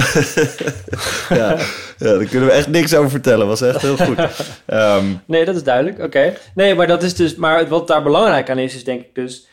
ja, 1.29 1.57
ja, 1.57 1.57
daar 1.97 2.25
kunnen 2.25 2.47
we 2.47 2.51
echt 2.51 2.67
niks 2.67 2.95
over 2.95 3.09
vertellen. 3.09 3.47
was 3.47 3.61
echt 3.61 3.81
heel 3.81 3.97
goed. 3.97 4.19
Um, 4.67 5.21
nee, 5.25 5.45
dat 5.45 5.55
is 5.55 5.63
duidelijk. 5.63 5.95
Oké. 5.95 6.05
Okay. 6.05 6.37
Nee, 6.55 6.75
maar 6.75 6.87
dat 6.87 7.03
is 7.03 7.15
dus... 7.15 7.35
Maar 7.35 7.67
wat 7.67 7.87
daar 7.87 8.03
belangrijk 8.03 8.49
aan 8.49 8.59
is, 8.59 8.75
is 8.75 8.83
denk 8.83 9.01
ik 9.01 9.15
dus... 9.15 9.47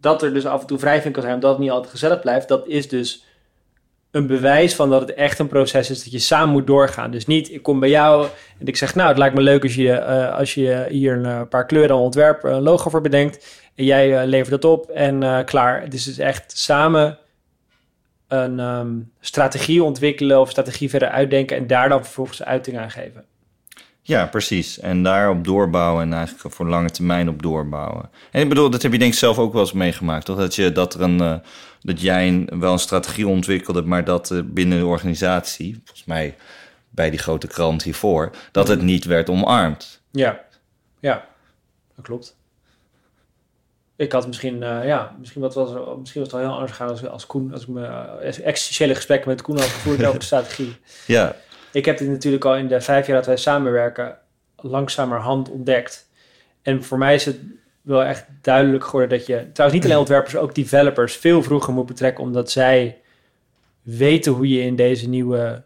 Dat 0.00 0.22
er 0.22 0.34
dus 0.34 0.46
af 0.46 0.60
en 0.60 0.66
toe 0.66 0.78
wrijving 0.78 1.14
kan 1.14 1.22
zijn, 1.22 1.34
omdat 1.34 1.50
het 1.50 1.60
niet 1.60 1.70
altijd 1.70 1.90
gezellig 1.90 2.20
blijft. 2.20 2.48
Dat 2.48 2.68
is 2.68 2.88
dus 2.88 3.24
een 4.14 4.26
bewijs 4.26 4.74
van 4.74 4.90
dat 4.90 5.00
het 5.00 5.14
echt 5.14 5.38
een 5.38 5.48
proces 5.48 5.90
is 5.90 6.02
dat 6.02 6.12
je 6.12 6.18
samen 6.18 6.48
moet 6.48 6.66
doorgaan. 6.66 7.10
Dus 7.10 7.26
niet, 7.26 7.52
ik 7.52 7.62
kom 7.62 7.80
bij 7.80 7.88
jou 7.88 8.26
en 8.58 8.66
ik 8.66 8.76
zeg, 8.76 8.94
nou, 8.94 9.08
het 9.08 9.18
lijkt 9.18 9.34
me 9.34 9.40
leuk 9.40 9.62
als 9.62 9.74
je, 9.74 9.88
uh, 9.88 10.36
als 10.36 10.54
je 10.54 10.86
hier 10.88 11.24
een 11.24 11.48
paar 11.48 11.66
kleuren 11.66 11.96
ontwerp, 11.96 12.44
een 12.44 12.62
logo 12.62 12.90
voor 12.90 13.00
bedenkt. 13.00 13.62
En 13.74 13.84
jij 13.84 14.20
eh, 14.20 14.26
levert 14.26 14.50
dat 14.50 14.64
op 14.64 14.90
en 14.90 15.22
eh, 15.22 15.44
klaar. 15.44 15.82
Het 15.82 15.94
is 15.94 16.04
dus 16.04 16.18
echt 16.18 16.58
samen 16.58 17.18
een 18.28 18.60
ehm, 18.60 18.92
strategie 19.20 19.82
ontwikkelen 19.82 20.40
of 20.40 20.50
strategie 20.50 20.90
verder 20.90 21.08
uitdenken 21.08 21.56
en 21.56 21.66
daar 21.66 21.88
dan 21.88 22.04
vervolgens 22.04 22.44
uiting 22.44 22.78
aan 22.78 22.90
geven. 22.90 23.24
Ja, 24.06 24.26
precies. 24.26 24.80
En 24.80 25.02
daarop 25.02 25.44
doorbouwen 25.44 26.02
en 26.02 26.12
eigenlijk 26.12 26.54
voor 26.54 26.68
lange 26.68 26.90
termijn 26.90 27.28
op 27.28 27.42
doorbouwen. 27.42 28.10
En 28.30 28.42
ik 28.42 28.48
bedoel, 28.48 28.70
dat 28.70 28.82
heb 28.82 28.92
je 28.92 28.98
denk 28.98 29.12
ik 29.12 29.18
zelf 29.18 29.38
ook 29.38 29.52
wel 29.52 29.62
eens 29.62 29.72
meegemaakt, 29.72 30.24
toch? 30.24 30.36
Dat, 30.36 30.54
je, 30.54 30.72
dat, 30.72 30.94
er 30.94 31.00
een, 31.00 31.20
eh, 31.20 31.34
dat 31.84 32.00
jij 32.00 32.28
een, 32.28 32.50
wel 32.60 32.72
een 32.72 32.78
strategie 32.78 33.26
ontwikkelde, 33.28 33.82
maar 33.82 34.04
dat 34.04 34.30
eh, 34.30 34.40
binnen 34.44 34.78
de 34.78 34.86
organisatie, 34.86 35.74
volgens 35.84 36.04
mij 36.04 36.36
bij 36.90 37.10
die 37.10 37.18
grote 37.18 37.46
krant 37.46 37.82
hiervoor, 37.82 38.30
dat 38.52 38.68
het 38.68 38.82
niet 38.82 39.04
werd 39.04 39.30
omarmd. 39.30 40.02
Ja, 40.10 40.40
ja, 41.00 41.26
dat 41.96 42.04
klopt. 42.04 42.36
Ik 43.96 44.12
had 44.12 44.26
misschien, 44.26 44.62
eh, 44.62 44.86
ja, 44.86 45.16
misschien, 45.18 45.40
wat 45.40 45.54
was, 45.54 45.70
misschien 45.98 46.22
was 46.22 46.32
het 46.32 46.32
wel 46.32 46.40
heel 46.40 46.52
anders 46.52 46.70
gegaan 46.70 46.88
als, 46.88 47.06
als 47.06 47.26
Koen, 47.26 47.52
als 47.52 47.62
ik 47.62 47.68
me 47.68 47.80
uh, 47.80 48.46
existentiële 48.46 48.94
gesprekken 48.94 49.28
met 49.28 49.42
Koen 49.42 49.58
had 49.58 49.68
gevoerd 49.68 50.04
over 50.04 50.18
de 50.18 50.24
strategie. 50.24 50.76
Ja, 51.06 51.36
Ik 51.72 51.84
heb 51.84 51.98
dit 51.98 52.08
natuurlijk 52.08 52.44
al 52.44 52.56
in 52.56 52.68
de 52.68 52.80
vijf 52.80 53.06
jaar 53.06 53.16
dat 53.16 53.26
wij 53.26 53.36
samenwerken 53.36 54.18
langzamerhand 54.56 55.50
ontdekt. 55.50 56.08
En 56.62 56.84
voor 56.84 56.98
mij 56.98 57.14
is 57.14 57.24
het 57.24 57.38
wel 57.84 58.04
echt 58.04 58.26
duidelijk 58.40 58.84
geworden 58.84 59.18
dat 59.18 59.26
je, 59.26 59.52
trouwens 59.52 59.80
niet 59.80 59.90
alleen 59.90 60.02
ontwerpers, 60.06 60.36
ook 60.36 60.54
developers 60.54 61.16
veel 61.16 61.42
vroeger 61.42 61.72
moet 61.72 61.86
betrekken, 61.86 62.24
omdat 62.24 62.50
zij 62.50 62.98
weten 63.82 64.32
hoe 64.32 64.48
je 64.48 64.60
in 64.60 64.76
deze 64.76 65.08
nieuwe, 65.08 65.62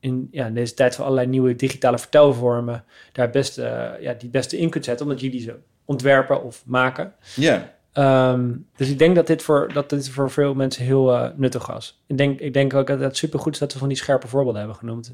in, 0.00 0.28
ja, 0.30 0.46
in 0.46 0.54
deze 0.54 0.74
tijd 0.74 0.94
van 0.94 1.04
allerlei 1.04 1.28
nieuwe 1.28 1.56
digitale 1.56 1.98
vertelvormen, 1.98 2.84
daar 3.12 3.24
het 3.24 3.34
beste, 3.34 3.62
eh, 3.62 4.02
ja, 4.02 4.12
die 4.12 4.22
het 4.22 4.30
beste 4.30 4.58
in 4.58 4.70
kunt 4.70 4.84
zetten, 4.84 5.06
omdat 5.06 5.20
jullie 5.20 5.40
ze 5.40 5.54
ontwerpen 5.84 6.42
of 6.42 6.62
maken. 6.66 7.12
ja. 7.34 7.80
Ehm, 7.92 8.50
dus 8.76 8.88
ik 8.88 8.98
denk 8.98 9.14
dat 9.14 9.26
dit 9.26 9.42
voor, 9.42 9.70
dat 9.72 9.90
dit 9.90 10.08
voor 10.08 10.30
veel 10.30 10.54
mensen 10.54 10.84
heel 10.84 11.14
eh, 11.14 11.28
nuttig 11.36 11.66
was. 11.66 12.02
Ik 12.06 12.18
denk, 12.18 12.40
ik 12.40 12.52
denk 12.52 12.74
ook 12.74 12.86
dat 12.86 13.00
het 13.00 13.16
supergoed 13.16 13.52
is 13.52 13.58
dat 13.58 13.72
we 13.72 13.78
van 13.78 13.88
die 13.88 13.96
scherpe 13.96 14.28
voorbeelden 14.28 14.60
hebben 14.60 14.78
genoemd. 14.78 15.12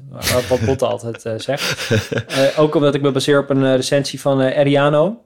Wat 0.49 0.65
Botte 0.65 0.85
altijd 0.85 1.25
eh, 1.25 1.33
zegt. 1.37 1.91
Ook 2.57 2.75
omdat 2.75 2.95
ik 2.95 3.01
me 3.01 3.11
baseer 3.11 3.39
op 3.39 3.49
een 3.49 3.75
recensie 3.75 4.21
van 4.21 4.41
Eriano. 4.41 5.23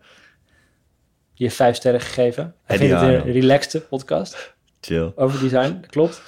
Die 1.35 1.45
heeft 1.45 1.55
vijf 1.55 1.75
sterren 1.75 2.01
gegeven. 2.01 2.53
Hij 2.63 2.77
vindt 2.77 2.93
het 2.93 3.01
een 3.01 3.31
relaxte 3.31 3.81
podcast 3.81 4.53
Chill. 4.81 5.11
over 5.15 5.39
design. 5.39 5.77
Dat 5.81 5.89
klopt. 5.89 6.21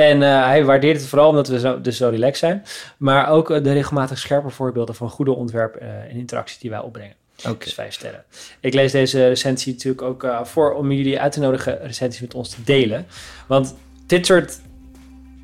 En 0.00 0.22
eh, 0.22 0.44
hij 0.44 0.64
waardeert 0.64 0.96
het 0.96 1.06
vooral 1.06 1.28
omdat 1.28 1.48
we 1.48 1.58
zo, 1.58 1.80
dus 1.80 1.96
zo 1.96 2.08
relaxed 2.08 2.38
zijn. 2.38 2.64
Maar 2.96 3.28
ook 3.28 3.50
eh, 3.50 3.62
de 3.62 3.72
regelmatig 3.72 4.18
scherpe 4.18 4.50
voorbeelden 4.50 4.94
van 4.94 5.10
goede 5.10 5.32
ontwerp 5.32 5.76
eh, 5.76 5.88
en 5.88 6.16
interacties 6.16 6.58
die 6.58 6.70
wij 6.70 6.80
opbrengen. 6.80 7.14
Oké. 7.48 7.64
Dus 7.64 7.74
vijf 7.74 7.92
sterren. 7.92 8.24
Ik 8.60 8.74
lees 8.74 8.92
deze 8.92 9.28
recensie 9.28 9.72
natuurlijk 9.72 10.02
ook 10.02 10.26
voor 10.42 10.74
om 10.74 10.92
jullie 10.92 11.20
uit 11.20 11.32
te 11.32 11.40
nodigen 11.40 11.78
recensies 11.82 12.20
met 12.20 12.34
ons 12.34 12.48
te 12.48 12.62
delen. 12.64 13.06
Want 13.46 13.74
dit 14.06 14.26
soort, 14.26 14.60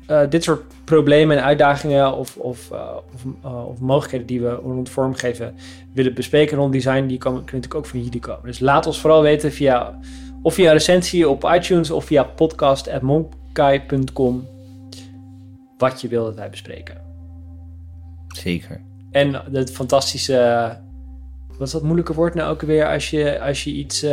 eh, 0.07 0.21
dit 0.29 0.43
soort 0.43 0.61
problemen 0.83 1.37
en 1.37 1.43
uitdagingen 1.43 2.13
of, 2.13 2.37
of, 2.37 2.71
eh, 2.71 2.95
of, 3.13 3.25
eh, 3.43 3.67
of 3.67 3.79
mogelijkheden 3.79 4.27
die 4.27 4.41
we 4.41 4.49
rond 4.49 4.89
vormgeven 4.89 5.55
willen 5.93 6.13
bespreken 6.13 6.57
rond 6.57 6.73
design, 6.73 7.05
die 7.05 7.17
kunnen 7.17 7.39
natuurlijk 7.39 7.75
ook 7.75 7.85
van 7.85 8.03
jullie 8.03 8.19
komen. 8.19 8.45
Dus 8.45 8.59
laat 8.59 8.85
ons 8.85 8.99
vooral 8.99 9.21
weten 9.21 9.51
via 9.51 9.99
of 10.41 10.53
via 10.53 10.71
recensie 10.71 11.29
op 11.29 11.51
iTunes 11.53 11.91
of 11.91 12.05
via 12.05 12.23
podcast.monkai.com 12.23 14.47
wat 15.77 16.01
je 16.01 16.07
wil 16.07 16.23
dat 16.23 16.35
wij 16.35 16.49
bespreken. 16.49 17.01
Zeker. 18.27 18.81
En 19.11 19.41
het 19.51 19.71
fantastische. 19.71 20.77
Wat 21.47 21.67
is 21.67 21.73
dat 21.73 21.83
moeilijke 21.83 22.13
woord 22.13 22.33
nou 22.33 22.51
ook 22.51 22.61
weer 22.61 22.87
als 22.87 23.09
je, 23.09 23.41
als 23.41 23.63
je 23.63 23.71
iets 23.71 24.05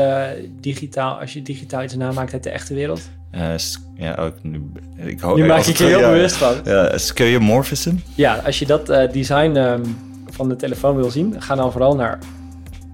digitaal, 0.60 1.20
als 1.20 1.32
je 1.32 1.42
digitaal 1.42 1.82
iets 1.82 1.94
namaakt 1.94 2.32
uit 2.32 2.42
de 2.42 2.50
echte 2.50 2.74
wereld? 2.74 3.10
Eh, 3.34 3.54
ja, 3.96 4.14
ook 4.14 4.34
nu. 4.42 4.70
Ik 4.96 5.20
hoop. 5.20 5.36
Nu 5.36 5.46
maak 5.46 5.56
als 5.56 5.68
ik 5.68 5.76
je 5.76 5.84
heel 5.84 6.00
ja, 6.00 6.10
bewust 6.10 6.36
van. 6.36 6.54
Ja, 6.64 6.98
skeuomorphism. 6.98 7.94
Ja, 8.14 8.36
als 8.36 8.58
je 8.58 8.66
dat 8.66 8.88
eh, 8.88 9.12
design 9.12 9.56
ehm, 9.56 9.84
van 10.26 10.48
de 10.48 10.56
telefoon 10.56 10.96
wil 10.96 11.10
zien, 11.10 11.42
ga 11.42 11.54
dan 11.54 11.72
vooral 11.72 11.94
naar 11.94 12.18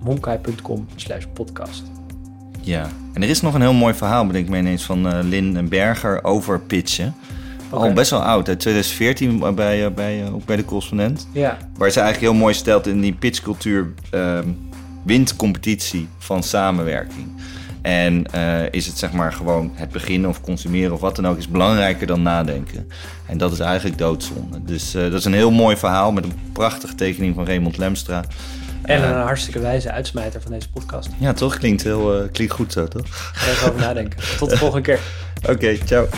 monkai.com 0.02 0.86
slash 0.96 1.24
podcast. 1.32 1.82
Ja. 2.60 2.88
En 3.12 3.22
er 3.22 3.28
is 3.28 3.40
nog 3.40 3.54
een 3.54 3.60
heel 3.60 3.72
mooi 3.72 3.94
verhaal, 3.94 4.26
bedenk 4.26 4.44
ik 4.44 4.50
me 4.50 4.58
ineens, 4.58 4.84
van 4.84 5.12
eh, 5.12 5.18
Lin 5.22 5.56
en 5.56 5.68
Berger 5.68 6.24
over 6.24 6.60
pitchen. 6.60 7.14
Oké. 7.70 7.82
Al 7.82 7.92
best 7.92 8.10
wel 8.10 8.22
oud, 8.22 8.48
uit 8.48 8.60
2014 8.60 9.54
bij, 9.54 9.84
eh, 9.84 9.92
bij, 9.92 10.22
eh, 10.22 10.34
ook 10.34 10.44
bij 10.44 10.56
de 10.56 10.64
correspondent. 10.64 11.28
Ja, 11.32 11.56
Waar 11.76 11.90
ze 11.90 12.00
eigenlijk 12.00 12.32
heel 12.32 12.40
mooi 12.40 12.54
stelt 12.54 12.86
in 12.86 13.00
die 13.00 13.12
pitchcultuur 13.12 13.92
ehm 14.10 14.48
wint 15.02 15.36
competitie 15.36 16.08
van 16.18 16.42
samenwerking. 16.42 17.26
En 17.82 18.26
eh, 18.32 18.62
is 18.70 18.86
het 18.86 18.98
zeg 18.98 19.12
maar 19.12 19.32
gewoon 19.32 19.72
het 19.74 19.90
beginnen 19.90 20.30
of 20.30 20.40
consumeren 20.40 20.92
of 20.92 21.00
wat 21.00 21.16
dan 21.16 21.26
ook 21.26 21.38
is 21.38 21.48
belangrijker 21.48 22.06
dan 22.06 22.22
nadenken. 22.22 22.88
En 23.26 23.38
dat 23.38 23.52
is 23.52 23.58
eigenlijk 23.58 23.98
doodzonde. 23.98 24.64
Dus 24.64 24.94
eh, 24.94 25.02
dat 25.02 25.12
is 25.12 25.24
een 25.24 25.32
heel 25.32 25.50
mooi 25.50 25.76
verhaal 25.76 26.12
met 26.12 26.24
een 26.24 26.38
prachtige 26.52 26.94
tekening 26.94 27.34
van 27.34 27.46
Raymond 27.46 27.76
Lemstra. 27.76 28.24
en 28.82 29.02
Eh, 29.02 29.08
een 29.08 29.14
hartstikke 29.14 29.60
wijze 29.60 29.90
uitsmijter 29.90 30.42
van 30.42 30.50
deze 30.50 30.70
podcast. 30.70 31.08
ja, 31.18 31.32
toch? 31.32 31.58
Klinkt, 31.58 31.82
heel, 31.82 32.28
klinkt 32.32 32.52
goed 32.52 32.72
zo, 32.72 32.88
toch? 32.88 33.06
Ga 33.08 33.50
even 33.50 33.68
over 33.68 33.80
nadenken. 33.80 34.20
Tot 34.38 34.50
de 34.50 34.56
volgende 34.56 34.82
keer. 34.82 35.00
Oké, 35.52 35.78
ciao. 35.84 36.08